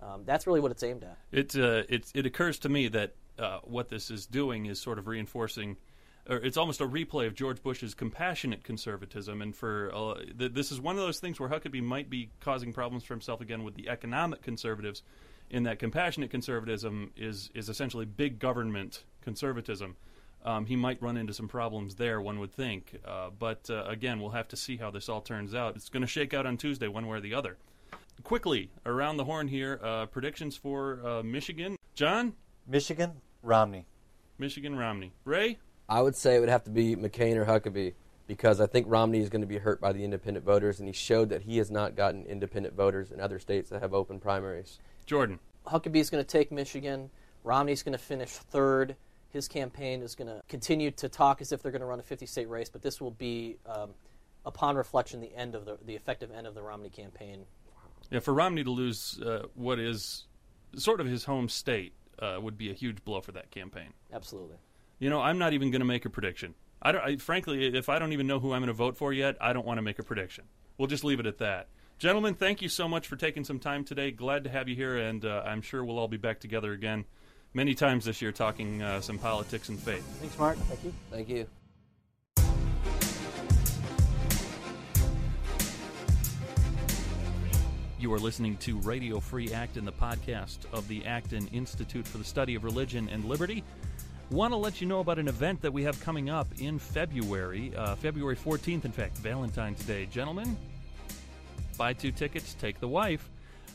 um, 0.02 0.24
that's 0.26 0.48
really 0.48 0.60
what 0.60 0.72
it's 0.72 0.84
aimed 0.84 1.04
at. 1.04 1.18
It 1.32 1.56
uh, 1.56 1.84
it 1.88 2.12
it 2.14 2.26
occurs 2.26 2.60
to 2.60 2.70
me 2.70 2.88
that 2.90 3.16
uh, 3.38 3.60
what 3.64 3.90
this 3.90 4.10
is 4.10 4.26
doing 4.26 4.66
is 4.66 4.82
sort 4.82 4.98
of 5.00 5.08
reinforcing. 5.08 5.78
Or 6.30 6.38
it's 6.38 6.56
almost 6.56 6.80
a 6.80 6.88
replay 6.88 7.28
of 7.28 7.36
George 7.36 7.62
Bush's 7.62 7.94
compassionate 7.94 8.64
conservatism, 8.64 9.42
and 9.42 9.54
for 9.54 9.92
uh, 9.94 10.14
th- 10.40 10.54
this 10.54 10.72
is 10.72 10.80
one 10.80 10.96
of 10.96 11.02
those 11.02 11.20
things 11.20 11.38
where 11.38 11.50
Huckabee 11.50 11.84
might 11.84 12.10
be 12.10 12.30
causing 12.40 12.72
problems 12.72 13.04
for 13.04 13.14
himself 13.14 13.42
again 13.42 13.64
with 13.64 13.76
the 13.76 13.90
economic 13.90 14.42
conservatives, 14.42 15.04
in 15.54 15.64
that 15.64 15.78
compassionate 15.78 16.32
conservatism 16.32 17.12
is 17.16 17.50
is 17.54 17.70
essentially 17.70 18.06
big 18.06 18.40
government 18.40 19.04
conservatism. 19.22 19.96
Um, 20.44 20.66
he 20.66 20.76
might 20.76 21.02
run 21.02 21.16
into 21.16 21.34
some 21.34 21.48
problems 21.48 21.96
there, 21.96 22.20
one 22.20 22.40
would 22.40 22.52
think. 22.52 23.00
Uh, 23.06 23.30
but 23.38 23.70
uh, 23.70 23.86
again, 23.86 24.20
we'll 24.20 24.32
have 24.32 24.50
to 24.50 24.58
see 24.58 24.76
how 24.76 24.92
this 24.92 25.08
all 25.08 25.22
turns 25.22 25.56
out. 25.56 25.78
It's 25.78 25.88
going 25.88 26.02
to 26.02 26.08
shake 26.08 26.34
out 26.34 26.46
on 26.46 26.58
Tuesday, 26.58 26.90
one 26.90 27.08
way 27.08 27.20
or 27.20 27.22
the 27.22 27.34
other. 27.34 27.56
Quickly, 28.24 28.70
around 28.86 29.16
the 29.16 29.24
horn 29.24 29.48
here, 29.48 29.80
uh, 29.82 30.08
predictions 30.08 30.58
for 30.58 31.00
uh, 31.06 31.24
Michigan. 31.24 31.78
John? 31.96 32.34
Michigan, 32.68 33.22
Romney. 33.42 33.86
Michigan, 34.38 34.76
Romney. 34.76 35.14
Ray? 35.24 35.60
I 35.88 36.02
would 36.02 36.16
say 36.16 36.36
it 36.36 36.40
would 36.42 36.50
have 36.50 36.66
to 36.66 36.72
be 36.72 36.98
McCain 36.98 37.38
or 37.38 37.46
Huckabee 37.46 37.94
because 38.28 38.62
I 38.62 38.68
think 38.68 38.88
Romney 38.90 39.20
is 39.20 39.30
going 39.30 39.42
to 39.42 39.48
be 39.48 39.58
hurt 39.58 39.82
by 39.82 39.92
the 39.92 40.04
independent 40.04 40.46
voters, 40.46 40.80
and 40.80 40.88
he 40.88 40.94
showed 40.94 41.30
that 41.30 41.44
he 41.44 41.58
has 41.58 41.70
not 41.70 41.96
gotten 41.96 42.26
independent 42.26 42.76
voters 42.76 43.12
in 43.12 43.20
other 43.20 43.40
states 43.40 43.70
that 43.70 43.82
have 43.82 43.94
open 43.94 44.20
primaries. 44.20 44.80
Jordan. 45.06 45.40
Huckabee's 45.68 46.10
going 46.10 46.24
to 46.24 46.28
take 46.28 46.52
Michigan. 46.52 47.10
Romney's 47.44 47.84
going 47.84 47.94
to 47.94 48.04
finish 48.04 48.30
third. 48.30 48.96
His 49.30 49.48
campaign 49.48 50.02
is 50.02 50.16
going 50.16 50.28
to 50.28 50.42
continue 50.48 50.92
to 50.92 51.10
talk 51.10 51.42
as 51.42 51.52
if 51.52 51.62
they're 51.62 51.72
going 51.72 51.82
to 51.82 51.88
run 51.88 52.00
a 52.00 52.04
50 52.04 52.26
state 52.26 52.50
race, 52.50 52.70
but 52.70 52.82
this 52.82 53.02
will 53.02 53.12
be, 53.12 53.58
um, 53.66 53.92
upon 54.46 54.76
reflection, 54.76 55.20
the 55.22 55.36
end 55.36 55.56
of 55.56 55.66
the, 55.66 55.78
the 55.86 55.96
effective 55.96 56.32
end 56.32 56.48
of 56.48 56.54
the 56.54 56.62
Romney 56.62 56.90
campaign. 56.90 57.46
Yeah, 58.12 58.20
for 58.20 58.34
Romney 58.34 58.64
to 58.64 58.70
lose 58.70 59.20
uh, 59.22 59.48
what 59.56 59.80
is 59.80 60.26
sort 60.76 61.02
of 61.02 61.08
his 61.08 61.26
home 61.26 61.50
state 61.50 61.94
uh, 62.20 62.38
would 62.42 62.58
be 62.58 62.70
a 62.70 62.74
huge 62.74 63.04
blow 63.04 63.22
for 63.22 63.32
that 63.32 63.52
campaign. 63.52 63.94
Absolutely. 64.12 64.58
You 65.00 65.10
know, 65.10 65.22
I'm 65.22 65.38
not 65.38 65.54
even 65.54 65.72
going 65.72 65.82
to 65.82 65.86
make 65.86 66.06
a 66.06 66.10
prediction. 66.10 66.54
I 66.86 66.92
don't. 66.92 67.02
I, 67.02 67.16
frankly, 67.16 67.66
if 67.76 67.88
I 67.88 67.98
don't 67.98 68.12
even 68.12 68.28
know 68.28 68.40
who 68.40 68.52
I'm 68.52 68.60
going 68.60 68.68
to 68.68 68.74
vote 68.74 68.98
for 68.98 69.14
yet, 69.14 69.38
I 69.40 69.54
don't 69.54 69.66
want 69.66 69.78
to 69.78 69.82
make 69.82 70.00
a 70.00 70.04
prediction. 70.04 70.44
We'll 70.78 70.90
just 70.90 71.06
leave 71.06 71.22
it 71.22 71.26
at 71.26 71.38
that. 71.38 71.70
Gentlemen, 71.98 72.34
thank 72.34 72.62
you 72.62 72.68
so 72.68 72.90
much 72.90 73.08
for 73.08 73.16
taking 73.16 73.46
some 73.46 73.58
time 73.58 73.86
today. 73.86 74.12
Glad 74.12 74.44
to 74.44 74.50
have 74.50 74.68
you 74.68 74.76
here, 74.76 74.98
and 74.98 75.24
uh, 75.24 75.44
I'm 75.46 75.62
sure 75.62 75.86
we'll 75.86 75.98
all 75.98 76.10
be 76.10 76.18
back 76.18 76.42
together 76.42 76.74
again 76.74 77.06
many 77.54 77.74
times 77.74 78.04
this 78.04 78.22
year 78.22 78.34
talking 78.34 78.82
uh, 78.82 79.00
some 79.00 79.18
politics 79.18 79.70
and 79.70 79.80
faith. 79.80 80.04
Thanks, 80.20 80.38
Marc. 80.38 80.58
Thank 80.58 80.84
you. 80.84 80.94
Thank 81.10 81.30
you. 81.30 81.48
You 87.98 88.12
are 88.12 88.20
listening 88.20 88.58
to 88.58 88.78
Radio 88.80 89.22
Free 89.22 89.54
Acton, 89.54 89.86
the 89.86 89.94
podcast 89.94 90.58
of 90.74 90.86
the 90.90 91.06
Acton 91.06 91.48
Institute 91.54 92.06
for 92.06 92.18
the 92.18 92.26
Study 92.26 92.56
of 92.56 92.66
Religion 92.66 93.08
and 93.08 93.24
Liberty. 93.24 93.64
Want 94.30 94.52
to 94.52 94.58
let 94.58 94.82
you 94.82 94.88
know 94.88 95.00
about 95.00 95.20
an 95.20 95.28
event 95.28 95.62
that 95.62 95.72
we 95.72 95.84
have 95.84 96.00
coming 96.00 96.30
up 96.30 96.48
in 96.60 96.80
February, 96.80 97.74
uh, 97.76 97.96
February 97.96 98.36
14th, 98.36 98.86
in 98.86 98.92
fact, 98.92 99.18
Valentine's 99.18 99.84
Day. 99.86 100.08
Gentlemen, 100.08 100.58
buy 101.78 101.94
two 101.94 102.12
tickets, 102.12 102.56
take 102.56 102.80
the 102.80 102.88
wife. 102.88 103.30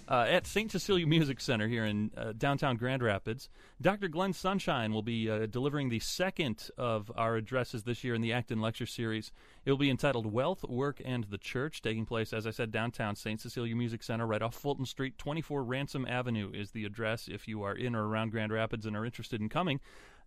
Uh, 0.08 0.24
at 0.26 0.46
St. 0.46 0.72
Cecilia 0.72 1.06
Music 1.06 1.38
Center 1.38 1.68
here 1.68 1.84
in 1.84 2.10
uh, 2.16 2.32
downtown 2.32 2.76
Grand 2.76 3.02
Rapids, 3.02 3.50
Dr. 3.82 4.08
Glenn 4.08 4.32
Sunshine 4.32 4.94
will 4.94 5.02
be 5.02 5.30
uh, 5.30 5.44
delivering 5.44 5.90
the 5.90 6.00
second 6.00 6.70
of 6.78 7.12
our 7.14 7.36
addresses 7.36 7.82
this 7.82 8.02
year 8.02 8.14
in 8.14 8.22
the 8.22 8.32
Acton 8.32 8.58
Lecture 8.58 8.86
Series. 8.86 9.32
It 9.66 9.70
will 9.70 9.78
be 9.78 9.90
entitled 9.90 10.32
Wealth, 10.32 10.64
Work, 10.64 11.02
and 11.04 11.24
the 11.24 11.36
Church, 11.36 11.82
taking 11.82 12.06
place, 12.06 12.32
as 12.32 12.46
I 12.46 12.52
said, 12.52 12.72
downtown 12.72 13.16
St. 13.16 13.38
Cecilia 13.38 13.76
Music 13.76 14.02
Center, 14.02 14.26
right 14.26 14.40
off 14.40 14.54
Fulton 14.54 14.86
Street. 14.86 15.18
24 15.18 15.62
Ransom 15.62 16.06
Avenue 16.06 16.50
is 16.54 16.70
the 16.70 16.86
address 16.86 17.28
if 17.28 17.46
you 17.46 17.62
are 17.62 17.74
in 17.74 17.94
or 17.94 18.08
around 18.08 18.30
Grand 18.30 18.50
Rapids 18.50 18.86
and 18.86 18.96
are 18.96 19.04
interested 19.04 19.42
in 19.42 19.50
coming. 19.50 19.78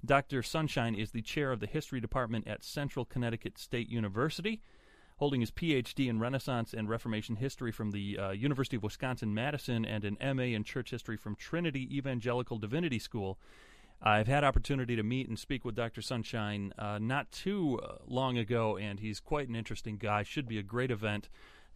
Dr. 0.05 0.41
Sunshine 0.41 0.96
is 0.96 1.12
the 1.12 1.22
chair 1.22 1.51
of 1.51 1.60
the 1.60 1.67
History 1.67 2.00
Department 2.00 2.48
at 2.48 2.63
Central 2.63 3.05
Connecticut 3.05 3.58
State 3.58 3.89
University 3.89 4.62
holding 5.22 5.41
his 5.41 5.51
PhD 5.51 6.10
in 6.10 6.20
Renaissance 6.20 6.74
and 6.74 6.89
Reformation 6.89 7.36
history 7.36 7.72
from 7.72 7.91
the 7.91 8.17
uh, 8.17 8.31
University 8.31 8.77
of 8.77 8.81
Wisconsin 8.81 9.36
Madison 9.36 9.86
and 9.86 10.03
an 10.03 10.17
MA 10.36 10.46
in 10.46 10.63
church 10.63 10.89
history 10.89 11.15
from 11.15 11.36
Trinity 11.36 11.88
Evangelical 11.96 12.58
Divinity 12.58 12.98
School. 12.98 13.38
I've 14.01 14.25
had 14.25 14.43
opportunity 14.43 14.96
to 14.96 15.03
meet 15.03 15.27
and 15.27 15.38
speak 15.38 15.63
with 15.63 15.75
Dr. 15.75 16.01
Sunshine 16.01 16.74
uh, 16.79 16.98
not 17.00 17.31
too 17.31 17.79
uh, 17.84 17.98
long 18.08 18.39
ago, 18.39 18.77
and 18.77 19.00
he's 19.00 19.20
quite 19.20 19.48
an 19.48 19.55
interesting 19.55 19.98
guy. 19.98 20.24
Should 20.24 20.48
be 20.48 20.58
a 20.58 20.63
great 20.63 20.89
event. 20.89 21.29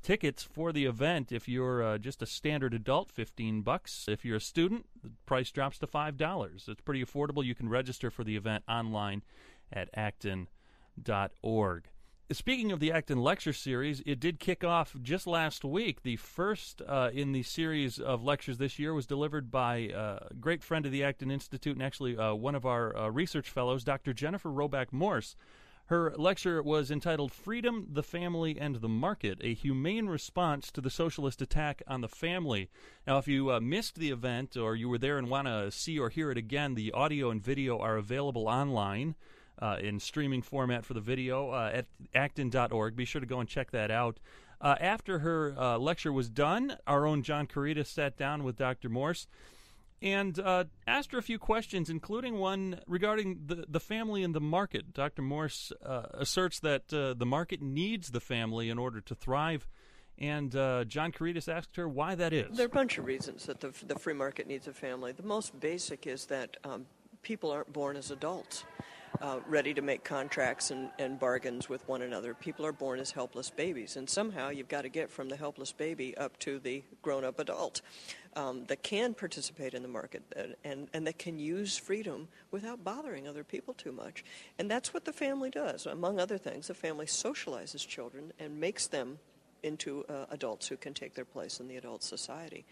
Tickets 0.06 0.44
for 0.44 0.72
the 0.72 0.86
event, 0.86 1.32
if 1.32 1.48
you're 1.48 1.82
uh, 1.82 1.98
just 1.98 2.22
a 2.22 2.28
standard 2.28 2.76
adult, 2.76 3.10
fifteen 3.10 3.64
bucks. 3.64 4.06
If 4.08 4.24
you're 4.24 4.38
a 4.38 4.40
student, 4.40 4.86
the 5.02 5.10
price 5.26 5.50
drops 5.50 5.80
to 5.80 5.88
five 5.88 6.16
dollars. 6.16 6.66
It's 6.68 6.82
pretty 6.82 7.04
affordable. 7.04 7.44
You 7.44 7.56
can 7.56 7.70
register 7.70 8.12
for 8.12 8.24
the 8.24 8.36
event 8.36 8.64
online 8.70 9.24
at 9.74 9.90
acton.org. 9.96 11.86
Speaking 12.32 12.72
of 12.72 12.80
the 12.80 12.92
Acton 12.92 13.20
Lecture 13.20 13.52
Series, 13.52 14.04
it 14.06 14.20
did 14.20 14.40
kick 14.40 14.64
off 14.64 14.96
just 15.02 15.26
last 15.26 15.66
week. 15.66 16.04
The 16.04 16.18
first 16.18 16.84
uh, 16.88 17.10
in 17.12 17.32
the 17.32 17.42
series 17.42 17.98
of 17.98 18.24
lectures 18.24 18.60
this 18.60 18.78
year 18.78 18.94
was 18.94 19.08
delivered 19.08 19.50
by 19.50 19.90
uh, 19.90 20.28
a 20.30 20.34
great 20.36 20.62
friend 20.62 20.86
of 20.86 20.92
the 20.92 21.04
Acton 21.04 21.32
Institute 21.32 21.76
and 21.76 21.82
actually 21.82 22.16
uh, 22.16 22.36
one 22.36 22.54
of 22.54 22.64
our 22.64 22.96
uh, 22.96 23.10
research 23.10 23.50
fellows, 23.50 23.84
Dr. 23.84 24.14
Jennifer 24.14 24.50
Roback 24.50 24.94
Morse. 24.94 25.36
Her 25.88 26.13
lecture 26.18 26.63
was 26.63 26.89
entitled 26.89 27.32
Freedom, 27.32 27.88
the 27.92 28.01
Family, 28.01 28.58
and 28.60 28.77
the 28.77 28.89
Market 28.89 29.38
A 29.42 29.54
Humane 29.54 30.08
Response 30.08 30.72
to 30.72 30.82
the 30.82 30.89
Socialist 30.89 31.44
Attack 31.44 31.84
on 31.88 32.01
the 32.01 32.08
Family. 32.08 32.72
Now, 33.06 33.20
if 33.20 33.27
you 33.27 33.51
uh, 33.51 33.60
missed 33.60 33.96
the 33.96 34.10
event 34.10 34.58
or 34.58 34.75
you 34.75 34.89
were 34.89 34.98
there 34.98 35.20
and 35.20 35.30
want 35.30 35.48
to 35.48 35.70
see 35.70 36.00
or 36.00 36.10
hear 36.10 36.32
it 36.32 36.39
again, 36.39 36.74
the 36.74 36.92
audio 36.92 37.30
and 37.30 37.44
video 37.44 37.77
are 37.77 37.98
available 37.98 38.48
online 38.48 39.13
uh, 39.62 39.77
in 39.80 40.00
streaming 40.00 40.42
format 40.42 40.84
for 40.84 40.96
the 40.96 41.01
video 41.01 41.51
uh, 41.51 41.70
at 41.72 41.86
acton.org. 42.15 42.96
Be 42.96 43.06
sure 43.06 43.22
to 43.22 43.27
go 43.27 43.39
and 43.39 43.48
check 43.48 43.70
that 43.70 43.92
out. 43.92 44.18
Uh, 44.60 44.75
after 44.80 45.20
her 45.20 45.54
uh, 45.56 45.77
lecture 45.77 46.12
was 46.12 46.30
done, 46.30 46.77
our 46.88 47.06
own 47.06 47.22
John 47.22 47.46
Couretas 47.46 47.89
sat 47.89 48.18
down 48.18 48.44
with 48.44 48.58
Dr. 48.58 48.89
Morse 48.89 49.27
and 50.02 50.38
uh, 50.40 50.66
asked 50.88 51.12
her 51.12 51.18
a 51.18 51.24
few 51.24 51.40
questions, 51.40 51.90
including 51.90 52.38
one 52.38 52.80
regarding 52.88 53.42
the, 53.46 53.66
the 53.68 53.80
family 53.80 54.24
and 54.24 54.36
the 54.36 54.42
market. 54.42 54.94
Dr. 54.94 55.22
Morse 55.22 55.72
uh, 55.84 56.04
asserts 56.14 56.60
that 56.60 56.90
the 56.90 57.25
market 57.25 57.62
needs 57.62 58.12
the 58.12 58.20
family 58.20 58.70
in 58.70 58.78
order 58.78 59.02
to 59.02 59.16
thrive. 59.16 59.68
And 60.18 60.56
uh, 60.56 60.86
John 60.86 61.12
Couretas 61.12 61.50
asked 61.50 61.75
her 61.75 61.90
why 61.90 62.16
that 62.16 62.32
is. 62.32 62.56
There 62.56 62.66
are 62.66 62.68
a 62.68 62.70
bunch 62.70 62.98
of 62.98 63.06
reasons 63.06 63.46
that 63.48 63.60
the, 63.60 63.74
the 63.86 64.00
free 64.00 64.14
market 64.14 64.48
needs 64.48 64.68
a 64.68 64.74
family. 64.74 65.12
The 65.12 65.24
most 65.24 65.60
basic 65.60 66.08
is 66.08 66.25
that 66.28 66.56
um, 66.64 66.86
people 67.22 67.52
aren't 67.52 67.74
born 67.74 67.98
as 67.98 68.12
adults 68.12 68.64
uh, 69.22 69.39
ready 69.48 69.74
to 69.74 69.81
make 69.81 70.03
contracts 70.03 70.72
and, 70.72 70.89
and 71.00 71.19
bargains 71.19 71.69
with 71.69 71.88
one 71.88 72.01
another. 72.01 72.34
People 72.34 72.65
are 72.65 72.72
born 72.72 73.00
as 73.00 73.12
helpless 73.12 73.50
babies, 73.50 73.95
and 73.95 74.10
somehow 74.10 74.50
you've 74.50 74.67
got 74.67 74.81
to 74.81 74.89
get 74.89 75.10
from 75.10 75.29
the 75.29 75.36
helpless 75.36 75.72
baby 75.72 76.15
up 76.17 76.38
to 76.39 76.60
the 76.60 76.84
grown 77.01 77.24
up 77.24 77.39
adult 77.39 77.81
um, 78.36 78.65
that 78.65 78.84
can 78.84 79.13
participate 79.13 79.74
in 79.74 79.81
the 79.81 79.88
market 79.88 80.24
and, 80.63 80.88
and 80.93 81.07
that 81.07 81.17
can 81.17 81.39
use 81.39 81.77
freedom 81.77 82.27
without 82.51 82.84
bothering 82.84 83.27
other 83.27 83.43
people 83.43 83.74
too 83.74 83.91
much. 83.91 84.24
And 84.60 84.69
that's 84.69 84.93
what 84.93 85.05
the 85.05 85.13
family 85.13 85.50
does. 85.50 85.86
Among 85.86 86.19
other 86.19 86.38
things, 86.38 86.67
the 86.67 86.74
family 86.74 87.05
socializes 87.05 87.88
children 87.88 88.34
and 88.39 88.60
makes 88.60 88.88
them 88.88 89.19
into 89.63 90.05
uh, 90.10 90.25
adults 90.29 90.67
who 90.67 90.77
can 90.77 90.93
take 90.93 91.15
their 91.15 91.25
place 91.25 91.60
in 91.60 91.67
the 91.67 91.77
adult 91.77 92.03
society. 92.03 92.65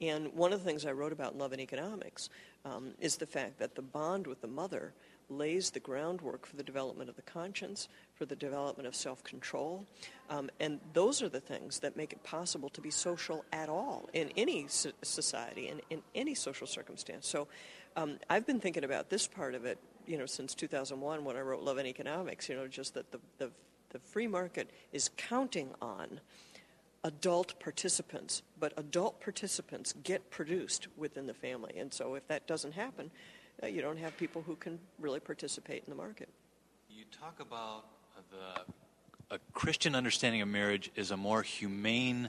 And 0.00 0.34
one 0.34 0.52
of 0.52 0.58
the 0.58 0.68
things 0.68 0.84
I 0.84 0.92
wrote 0.92 1.12
about 1.12 1.34
in 1.34 1.38
Love 1.38 1.52
and 1.52 1.60
Economics 1.60 2.28
um, 2.64 2.94
is 3.00 3.16
the 3.16 3.26
fact 3.26 3.58
that 3.60 3.76
the 3.76 3.82
bond 3.82 4.26
with 4.26 4.40
the 4.40 4.48
mother 4.48 4.92
lays 5.38 5.70
the 5.70 5.80
groundwork 5.80 6.46
for 6.46 6.56
the 6.56 6.62
development 6.62 7.10
of 7.10 7.16
the 7.16 7.22
conscience, 7.22 7.88
for 8.14 8.24
the 8.24 8.36
development 8.36 8.86
of 8.86 8.94
self 8.94 9.22
control. 9.24 9.86
Um, 10.30 10.50
and 10.60 10.80
those 10.92 11.22
are 11.22 11.28
the 11.28 11.40
things 11.40 11.80
that 11.80 11.96
make 11.96 12.12
it 12.12 12.22
possible 12.22 12.68
to 12.70 12.80
be 12.80 12.90
social 12.90 13.44
at 13.52 13.68
all 13.68 14.08
in 14.12 14.30
any 14.36 14.66
so- 14.68 14.92
society, 15.02 15.68
in, 15.68 15.80
in 15.90 16.02
any 16.14 16.34
social 16.34 16.66
circumstance. 16.66 17.26
So 17.26 17.48
um, 17.96 18.18
I've 18.30 18.46
been 18.46 18.60
thinking 18.60 18.84
about 18.84 19.10
this 19.10 19.26
part 19.26 19.54
of 19.54 19.64
it, 19.64 19.78
you 20.06 20.18
know, 20.18 20.26
since 20.26 20.54
2001 20.54 21.24
when 21.24 21.36
I 21.36 21.40
wrote 21.40 21.62
Love 21.62 21.78
and 21.78 21.86
Economics, 21.86 22.48
you 22.48 22.56
know, 22.56 22.66
just 22.66 22.94
that 22.94 23.10
the, 23.12 23.20
the, 23.38 23.50
the 23.90 23.98
free 23.98 24.26
market 24.26 24.70
is 24.92 25.10
counting 25.16 25.70
on 25.80 26.20
adult 27.04 27.58
participants, 27.58 28.42
but 28.58 28.72
adult 28.76 29.20
participants 29.20 29.94
get 30.04 30.30
produced 30.30 30.88
within 30.96 31.26
the 31.26 31.34
family. 31.34 31.74
And 31.76 31.92
so 31.92 32.14
if 32.14 32.26
that 32.28 32.46
doesn't 32.46 32.72
happen, 32.72 33.10
uh, 33.62 33.66
you 33.66 33.82
don't 33.82 33.98
have 33.98 34.16
people 34.16 34.42
who 34.42 34.56
can 34.56 34.78
really 35.00 35.20
participate 35.20 35.82
in 35.86 35.90
the 35.90 35.96
market. 35.96 36.28
You 36.88 37.04
talk 37.10 37.40
about 37.40 37.84
the 38.30 38.62
a 39.32 39.38
Christian 39.54 39.94
understanding 39.94 40.42
of 40.42 40.48
marriage 40.48 40.90
is 40.94 41.10
a 41.10 41.16
more 41.16 41.42
humane 41.42 42.28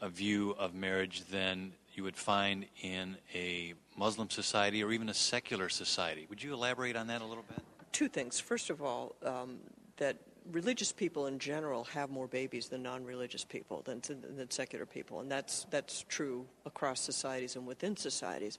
uh, 0.00 0.08
view 0.08 0.54
of 0.58 0.74
marriage 0.74 1.24
than 1.28 1.72
you 1.94 2.04
would 2.04 2.16
find 2.16 2.66
in 2.82 3.16
a 3.34 3.74
Muslim 3.96 4.30
society 4.30 4.84
or 4.84 4.92
even 4.92 5.08
a 5.08 5.14
secular 5.14 5.68
society. 5.68 6.26
Would 6.28 6.42
you 6.42 6.52
elaborate 6.52 6.94
on 6.94 7.08
that 7.08 7.20
a 7.20 7.24
little 7.24 7.42
bit? 7.48 7.64
Two 7.90 8.08
things. 8.08 8.38
First 8.38 8.70
of 8.70 8.80
all, 8.80 9.16
um, 9.24 9.56
that 9.96 10.18
religious 10.52 10.92
people 10.92 11.26
in 11.26 11.38
general 11.40 11.82
have 11.84 12.10
more 12.10 12.28
babies 12.28 12.68
than 12.68 12.82
non-religious 12.82 13.44
people 13.44 13.82
than, 13.84 14.00
than 14.06 14.48
secular 14.50 14.86
people, 14.86 15.20
and 15.20 15.30
that's 15.30 15.66
that's 15.70 16.04
true 16.08 16.46
across 16.64 17.00
societies 17.00 17.56
and 17.56 17.66
within 17.66 17.96
societies. 17.96 18.58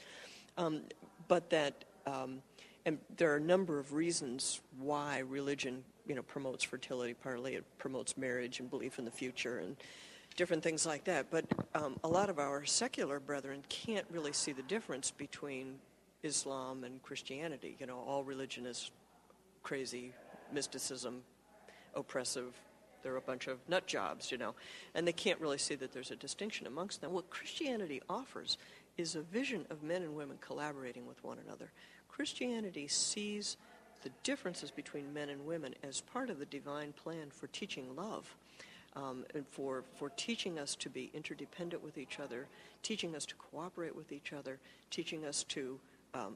Um, 0.58 0.82
but 1.28 1.50
that, 1.52 1.86
um, 2.08 2.42
and 2.86 3.00
there 3.18 3.34
are 3.34 3.36
a 3.36 3.42
number 3.42 3.80
of 3.80 3.94
reasons 3.94 4.62
why 4.80 5.20
religion, 5.20 5.84
you 6.08 6.16
know, 6.16 6.22
promotes 6.22 6.64
fertility. 6.64 7.14
Partly, 7.14 7.56
it 7.56 7.66
promotes 7.78 8.18
marriage 8.18 8.62
and 8.62 8.70
belief 8.70 8.98
in 8.98 9.04
the 9.04 9.12
future 9.12 9.60
and 9.60 9.76
different 10.38 10.64
things 10.64 10.86
like 10.86 11.04
that. 11.04 11.28
But 11.30 11.46
um, 11.76 12.00
a 12.06 12.08
lot 12.08 12.30
of 12.30 12.40
our 12.40 12.64
secular 12.64 13.20
brethren 13.20 13.62
can't 13.68 14.06
really 14.10 14.32
see 14.32 14.54
the 14.54 14.62
difference 14.64 15.12
between 15.12 15.76
Islam 16.24 16.86
and 16.86 17.04
Christianity. 17.04 17.76
You 17.78 17.88
know, 17.88 18.00
all 18.08 18.24
religion 18.24 18.66
is 18.66 18.90
crazy 19.64 20.14
mysticism, 20.54 21.24
oppressive. 21.94 22.54
They're 23.04 23.18
a 23.18 23.22
bunch 23.22 23.48
of 23.48 23.60
nut 23.68 23.86
jobs, 23.86 24.32
you 24.32 24.38
know, 24.38 24.56
and 24.96 25.06
they 25.06 25.12
can't 25.12 25.42
really 25.42 25.58
see 25.58 25.76
that 25.76 25.92
there's 25.92 26.12
a 26.12 26.16
distinction 26.16 26.68
amongst 26.68 27.02
them. 27.02 27.12
What 27.12 27.30
Christianity 27.30 28.02
offers 28.10 28.58
is 28.98 29.16
a 29.16 29.22
vision 29.22 29.66
of 29.70 29.84
men 29.84 30.04
and 30.04 30.16
women 30.16 30.38
collaborating 30.42 31.06
with 31.06 31.24
one 31.24 31.38
another. 31.46 31.72
Christianity 32.18 32.88
sees 32.88 33.58
the 34.02 34.10
differences 34.24 34.72
between 34.72 35.14
men 35.14 35.30
and 35.30 35.46
women 35.46 35.76
as 35.84 36.02
part 36.02 36.32
of 36.32 36.40
the 36.40 36.48
divine 36.48 36.92
plan 36.94 37.30
for 37.30 37.46
teaching 37.46 37.96
love. 37.96 38.36
Um, 38.96 39.24
and 39.36 39.46
for, 39.46 39.84
for 39.98 40.10
teaching 40.10 40.58
us 40.58 40.74
to 40.78 40.90
be 40.90 41.12
interdependent 41.14 41.84
with 41.84 42.00
each 42.00 42.20
other, 42.20 42.48
teaching 42.82 43.16
us 43.16 43.28
to 43.28 43.36
cooperate 43.36 43.96
with 43.96 44.12
each 44.12 44.34
other, 44.34 44.58
teaching 44.90 45.26
us 45.26 45.44
to 45.50 45.80
um, 46.16 46.34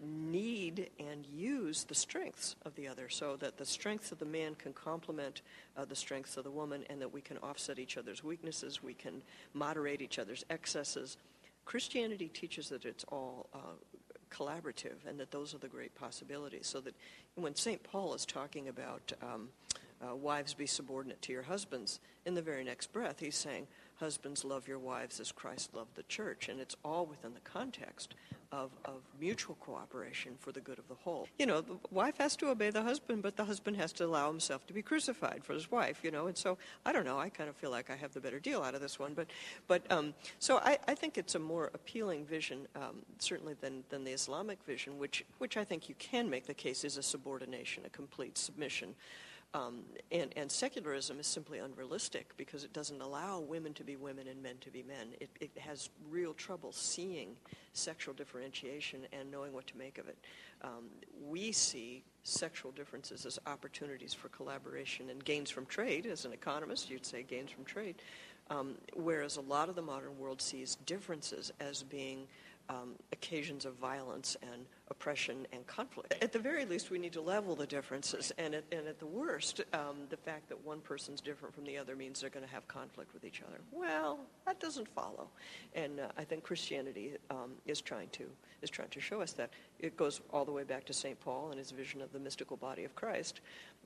need 0.00 0.90
and 1.00 1.26
use 1.26 1.82
the 1.82 1.94
strengths 1.96 2.54
of 2.64 2.76
the 2.76 2.86
other 2.86 3.08
so 3.08 3.34
that 3.34 3.58
the 3.58 3.66
strengths 3.66 4.12
of 4.12 4.20
the 4.20 4.24
man 4.24 4.54
can 4.54 4.72
complement 4.72 5.42
uh, 5.76 5.84
the 5.84 5.96
strengths 5.96 6.36
of 6.36 6.44
the 6.44 6.50
woman 6.50 6.84
and 6.88 7.00
that 7.00 7.12
we 7.12 7.20
can 7.20 7.38
offset 7.38 7.80
each 7.80 7.96
other's 7.96 8.22
weaknesses, 8.22 8.80
we 8.80 8.94
can 8.94 9.20
moderate 9.54 10.00
each 10.00 10.20
other's 10.20 10.44
excesses. 10.50 11.16
Christianity 11.64 12.28
teaches 12.28 12.68
that 12.68 12.84
it's 12.84 13.04
all 13.08 13.48
uh, 13.52 13.58
collaborative 14.30 15.06
and 15.06 15.18
that 15.18 15.30
those 15.30 15.54
are 15.54 15.58
the 15.58 15.68
great 15.68 15.94
possibilities. 15.94 16.66
So 16.66 16.80
that 16.80 16.94
when 17.34 17.54
St. 17.54 17.82
Paul 17.82 18.14
is 18.14 18.24
talking 18.24 18.68
about 18.68 19.12
um, 19.22 19.48
uh, 20.00 20.14
wives 20.14 20.54
be 20.54 20.66
subordinate 20.66 21.22
to 21.22 21.32
your 21.32 21.42
husbands, 21.42 22.00
in 22.24 22.34
the 22.34 22.42
very 22.42 22.64
next 22.64 22.92
breath 22.92 23.20
he's 23.20 23.36
saying, 23.36 23.66
husbands 23.96 24.44
love 24.44 24.68
your 24.68 24.78
wives 24.78 25.20
as 25.20 25.32
Christ 25.32 25.74
loved 25.74 25.94
the 25.94 26.02
church. 26.04 26.48
And 26.48 26.60
it's 26.60 26.76
all 26.84 27.06
within 27.06 27.34
the 27.34 27.40
context 27.40 28.14
of, 28.52 28.70
of 28.84 29.02
mutual 29.20 29.56
cooperation 29.60 30.32
for 30.38 30.52
the 30.52 30.60
good 30.60 30.78
of 30.78 30.88
the 30.88 30.94
whole. 30.94 31.28
You 31.38 31.46
know, 31.46 31.60
the 31.60 31.76
wife 31.90 32.16
has 32.18 32.36
to 32.36 32.48
obey 32.48 32.70
the 32.70 32.82
husband, 32.82 33.22
but 33.22 33.36
the 33.36 33.44
husband 33.44 33.76
has 33.76 33.92
to 33.94 34.04
allow 34.04 34.28
himself 34.28 34.66
to 34.66 34.72
be 34.72 34.82
crucified 34.82 35.44
for 35.44 35.52
his 35.52 35.70
wife, 35.70 36.00
you 36.02 36.10
know. 36.10 36.26
And 36.26 36.36
so, 36.36 36.58
I 36.84 36.92
don't 36.92 37.04
know, 37.04 37.18
I 37.18 37.28
kind 37.28 37.48
of 37.48 37.56
feel 37.56 37.70
like 37.70 37.90
I 37.90 37.96
have 37.96 38.12
the 38.12 38.20
better 38.20 38.40
deal 38.40 38.62
out 38.62 38.74
of 38.74 38.80
this 38.80 38.98
one. 38.98 39.14
But, 39.14 39.28
but 39.66 39.90
um, 39.90 40.14
so 40.38 40.58
I, 40.58 40.78
I 40.86 40.94
think 40.94 41.18
it's 41.18 41.34
a 41.34 41.38
more 41.38 41.70
appealing 41.74 42.24
vision, 42.24 42.66
um, 42.74 43.02
certainly, 43.18 43.54
than, 43.60 43.84
than 43.88 44.04
the 44.04 44.12
Islamic 44.12 44.62
vision, 44.64 44.98
which, 44.98 45.24
which 45.38 45.56
I 45.56 45.64
think 45.64 45.88
you 45.88 45.94
can 45.98 46.28
make 46.30 46.46
the 46.46 46.54
case 46.54 46.84
is 46.84 46.96
a 46.96 47.02
subordination, 47.02 47.84
a 47.86 47.90
complete 47.90 48.38
submission. 48.38 48.94
Um, 49.56 49.84
and, 50.12 50.30
and, 50.36 50.52
secularism 50.52 51.18
is 51.18 51.26
simply 51.26 51.60
unrealistic 51.60 52.36
because 52.36 52.62
it 52.62 52.74
doesn't 52.74 53.00
allow 53.00 53.40
women 53.40 53.72
to 53.74 53.84
be 53.84 53.96
women 53.96 54.28
and 54.28 54.42
men 54.42 54.56
to 54.60 54.70
be 54.70 54.82
men. 54.82 55.14
It, 55.18 55.30
it, 55.40 55.50
has 55.56 55.88
real 56.10 56.34
trouble 56.34 56.72
seeing 56.72 57.36
sexual 57.72 58.12
differentiation 58.12 59.06
and 59.14 59.30
knowing 59.30 59.54
what 59.54 59.66
to 59.68 59.78
make 59.78 59.96
of 59.96 60.08
it. 60.08 60.18
Um, 60.62 60.90
we 61.26 61.52
see 61.52 62.04
sexual 62.22 62.70
differences 62.72 63.24
as 63.24 63.38
opportunities 63.46 64.12
for 64.12 64.28
collaboration 64.28 65.08
and 65.08 65.24
gains 65.24 65.48
from 65.48 65.64
trade. 65.64 66.04
As 66.04 66.26
an 66.26 66.34
economist, 66.34 66.90
you'd 66.90 67.06
say 67.06 67.22
gains 67.22 67.50
from 67.50 67.64
trade. 67.64 67.94
Um, 68.50 68.74
whereas 68.94 69.38
a 69.38 69.40
lot 69.40 69.70
of 69.70 69.74
the 69.74 69.82
modern 69.82 70.18
world 70.18 70.42
sees 70.42 70.76
differences 70.84 71.50
as 71.60 71.82
being 71.82 72.26
um, 72.68 72.94
occasions 73.12 73.64
of 73.64 73.74
violence 73.74 74.36
and 74.42 74.66
oppression 74.88 75.46
and 75.52 75.66
conflict. 75.66 76.14
At 76.22 76.32
the 76.32 76.38
very 76.38 76.64
least, 76.64 76.90
we 76.90 76.98
need 76.98 77.12
to 77.14 77.20
level 77.20 77.56
the 77.56 77.66
differences, 77.66 78.32
and 78.38 78.54
at, 78.54 78.64
and 78.72 78.86
at 78.86 78.98
the 78.98 79.06
worst, 79.06 79.62
um, 79.72 79.96
the 80.10 80.16
fact 80.16 80.48
that 80.48 80.64
one 80.64 80.80
person's 80.80 81.20
different 81.20 81.54
from 81.54 81.64
the 81.64 81.76
other 81.78 81.96
means 81.96 82.20
they're 82.20 82.30
going 82.30 82.46
to 82.46 82.52
have 82.52 82.66
conflict 82.68 83.12
with 83.12 83.24
each 83.24 83.42
other. 83.42 83.60
Well, 83.72 84.20
that 84.46 84.60
doesn't 84.60 84.88
follow, 84.88 85.28
and 85.74 86.00
uh, 86.00 86.08
I 86.16 86.24
think 86.24 86.42
Christianity 86.42 87.14
um, 87.30 87.52
is 87.66 87.80
trying 87.80 88.08
to 88.10 88.24
is 88.62 88.70
trying 88.70 88.88
to 88.90 89.00
show 89.00 89.20
us 89.20 89.32
that. 89.32 89.50
It 89.78 89.96
goes 89.96 90.20
all 90.32 90.44
the 90.44 90.52
way 90.52 90.64
back 90.64 90.84
to 90.86 90.94
St. 90.94 91.20
Paul 91.20 91.50
and 91.50 91.58
his 91.58 91.70
vision 91.70 92.00
of 92.00 92.12
the 92.12 92.18
mystical 92.18 92.56
body 92.56 92.84
of 92.84 92.94
Christ, 92.94 93.40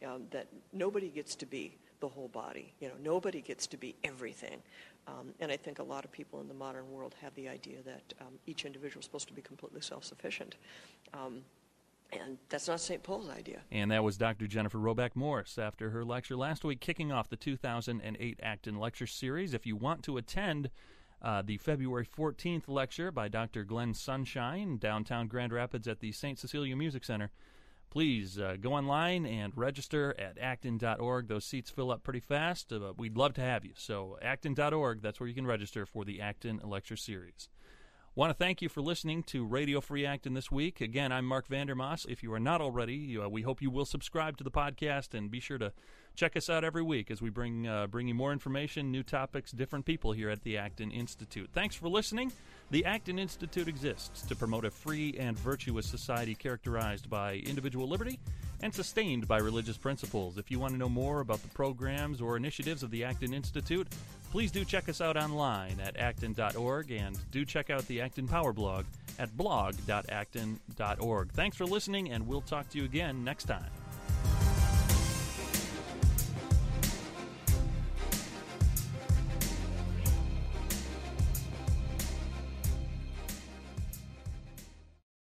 um, 0.06 0.22
that 0.30 0.46
nobody 0.72 1.08
gets 1.08 1.34
to 1.36 1.46
be 1.46 1.76
the 2.00 2.08
whole 2.08 2.28
body. 2.28 2.72
You 2.80 2.88
know, 2.88 2.94
nobody 3.02 3.40
gets 3.40 3.66
to 3.68 3.76
be 3.76 3.94
everything. 4.04 4.62
Um, 5.06 5.34
and 5.40 5.50
I 5.50 5.56
think 5.56 5.78
a 5.78 5.82
lot 5.82 6.04
of 6.04 6.12
people 6.12 6.40
in 6.40 6.48
the 6.48 6.54
modern 6.54 6.90
world 6.90 7.14
have 7.20 7.34
the 7.34 7.48
idea 7.48 7.78
that 7.84 8.14
um, 8.20 8.34
each 8.46 8.64
individual 8.64 9.00
is 9.00 9.06
supposed 9.06 9.28
to 9.28 9.34
be 9.34 9.42
completely 9.42 9.80
self-sufficient. 9.80 10.56
Um, 11.14 11.42
and 12.12 12.38
that's 12.48 12.68
not 12.68 12.80
St. 12.80 13.02
Paul's 13.02 13.28
idea. 13.28 13.60
And 13.70 13.90
that 13.90 14.02
was 14.02 14.16
Dr. 14.16 14.46
Jennifer 14.46 14.78
Roback 14.78 15.14
Morse 15.14 15.58
after 15.58 15.90
her 15.90 16.04
lecture 16.04 16.36
last 16.36 16.64
week, 16.64 16.80
kicking 16.80 17.12
off 17.12 17.28
the 17.28 17.36
2008 17.36 18.40
Acton 18.42 18.78
Lecture 18.78 19.06
Series. 19.06 19.54
If 19.54 19.64
you 19.64 19.76
want 19.76 20.02
to 20.04 20.16
attend 20.16 20.70
uh, 21.22 21.42
the 21.42 21.58
February 21.58 22.06
14th 22.06 22.64
lecture 22.66 23.12
by 23.12 23.28
Dr. 23.28 23.62
Glenn 23.62 23.94
Sunshine, 23.94 24.76
downtown 24.78 25.28
Grand 25.28 25.52
Rapids 25.52 25.86
at 25.86 26.00
the 26.00 26.12
St. 26.12 26.38
Cecilia 26.38 26.74
Music 26.76 27.04
Center, 27.04 27.30
please 27.90 28.38
uh, 28.38 28.56
go 28.60 28.72
online 28.72 29.26
and 29.26 29.52
register 29.56 30.14
at 30.18 30.38
acton.org. 30.38 31.28
Those 31.28 31.44
seats 31.44 31.70
fill 31.70 31.90
up 31.90 32.02
pretty 32.02 32.20
fast, 32.20 32.72
uh, 32.72 32.78
but 32.78 32.98
we'd 32.98 33.16
love 33.16 33.34
to 33.34 33.40
have 33.40 33.64
you. 33.64 33.72
So, 33.76 34.16
acton.org, 34.22 35.02
that's 35.02 35.20
where 35.20 35.28
you 35.28 35.34
can 35.34 35.46
register 35.46 35.84
for 35.84 36.04
the 36.04 36.20
Acton 36.20 36.60
Lecture 36.64 36.96
Series. 36.96 37.48
Want 38.16 38.30
to 38.30 38.34
thank 38.34 38.60
you 38.60 38.68
for 38.68 38.80
listening 38.80 39.22
to 39.24 39.46
Radio 39.46 39.80
Free 39.80 40.04
Acton 40.04 40.34
this 40.34 40.50
week. 40.50 40.80
Again, 40.80 41.12
I'm 41.12 41.24
Marc 41.24 41.46
Vander 41.46 41.76
Maas. 41.76 42.04
If 42.08 42.22
you 42.22 42.32
are 42.32 42.40
not 42.40 42.60
already, 42.60 43.16
uh, 43.16 43.28
we 43.28 43.42
hope 43.42 43.62
you 43.62 43.70
will 43.70 43.84
subscribe 43.84 44.36
to 44.38 44.44
the 44.44 44.50
podcast 44.50 45.14
and 45.14 45.30
be 45.30 45.38
sure 45.38 45.58
to 45.58 45.72
check 46.20 46.36
us 46.36 46.50
out 46.50 46.64
every 46.64 46.82
week 46.82 47.10
as 47.10 47.22
we 47.22 47.30
bring 47.30 47.66
uh, 47.66 47.86
bring 47.86 48.06
you 48.06 48.12
more 48.12 48.30
information, 48.30 48.92
new 48.92 49.02
topics, 49.02 49.52
different 49.52 49.86
people 49.86 50.12
here 50.12 50.28
at 50.28 50.42
the 50.42 50.58
Acton 50.58 50.90
Institute. 50.90 51.48
Thanks 51.54 51.74
for 51.74 51.88
listening. 51.88 52.30
The 52.70 52.84
Acton 52.84 53.18
Institute 53.18 53.68
exists 53.68 54.20
to 54.26 54.36
promote 54.36 54.66
a 54.66 54.70
free 54.70 55.16
and 55.18 55.38
virtuous 55.38 55.86
society 55.86 56.34
characterized 56.34 57.08
by 57.08 57.36
individual 57.36 57.88
liberty 57.88 58.20
and 58.62 58.74
sustained 58.74 59.26
by 59.26 59.38
religious 59.38 59.78
principles. 59.78 60.36
If 60.36 60.50
you 60.50 60.58
want 60.58 60.74
to 60.74 60.78
know 60.78 60.90
more 60.90 61.20
about 61.20 61.40
the 61.40 61.48
programs 61.48 62.20
or 62.20 62.36
initiatives 62.36 62.82
of 62.82 62.90
the 62.90 63.02
Acton 63.02 63.32
Institute, 63.32 63.88
please 64.30 64.50
do 64.50 64.62
check 64.62 64.90
us 64.90 65.00
out 65.00 65.16
online 65.16 65.80
at 65.80 65.96
acton.org 65.96 66.90
and 66.90 67.18
do 67.30 67.46
check 67.46 67.70
out 67.70 67.86
the 67.86 68.02
Acton 68.02 68.28
Power 68.28 68.52
blog 68.52 68.84
at 69.18 69.34
blog.acton.org. 69.38 71.32
Thanks 71.32 71.56
for 71.56 71.64
listening, 71.64 72.12
and 72.12 72.26
we'll 72.26 72.42
talk 72.42 72.68
to 72.68 72.76
you 72.78 72.84
again 72.84 73.24
next 73.24 73.44
time. 73.44 73.70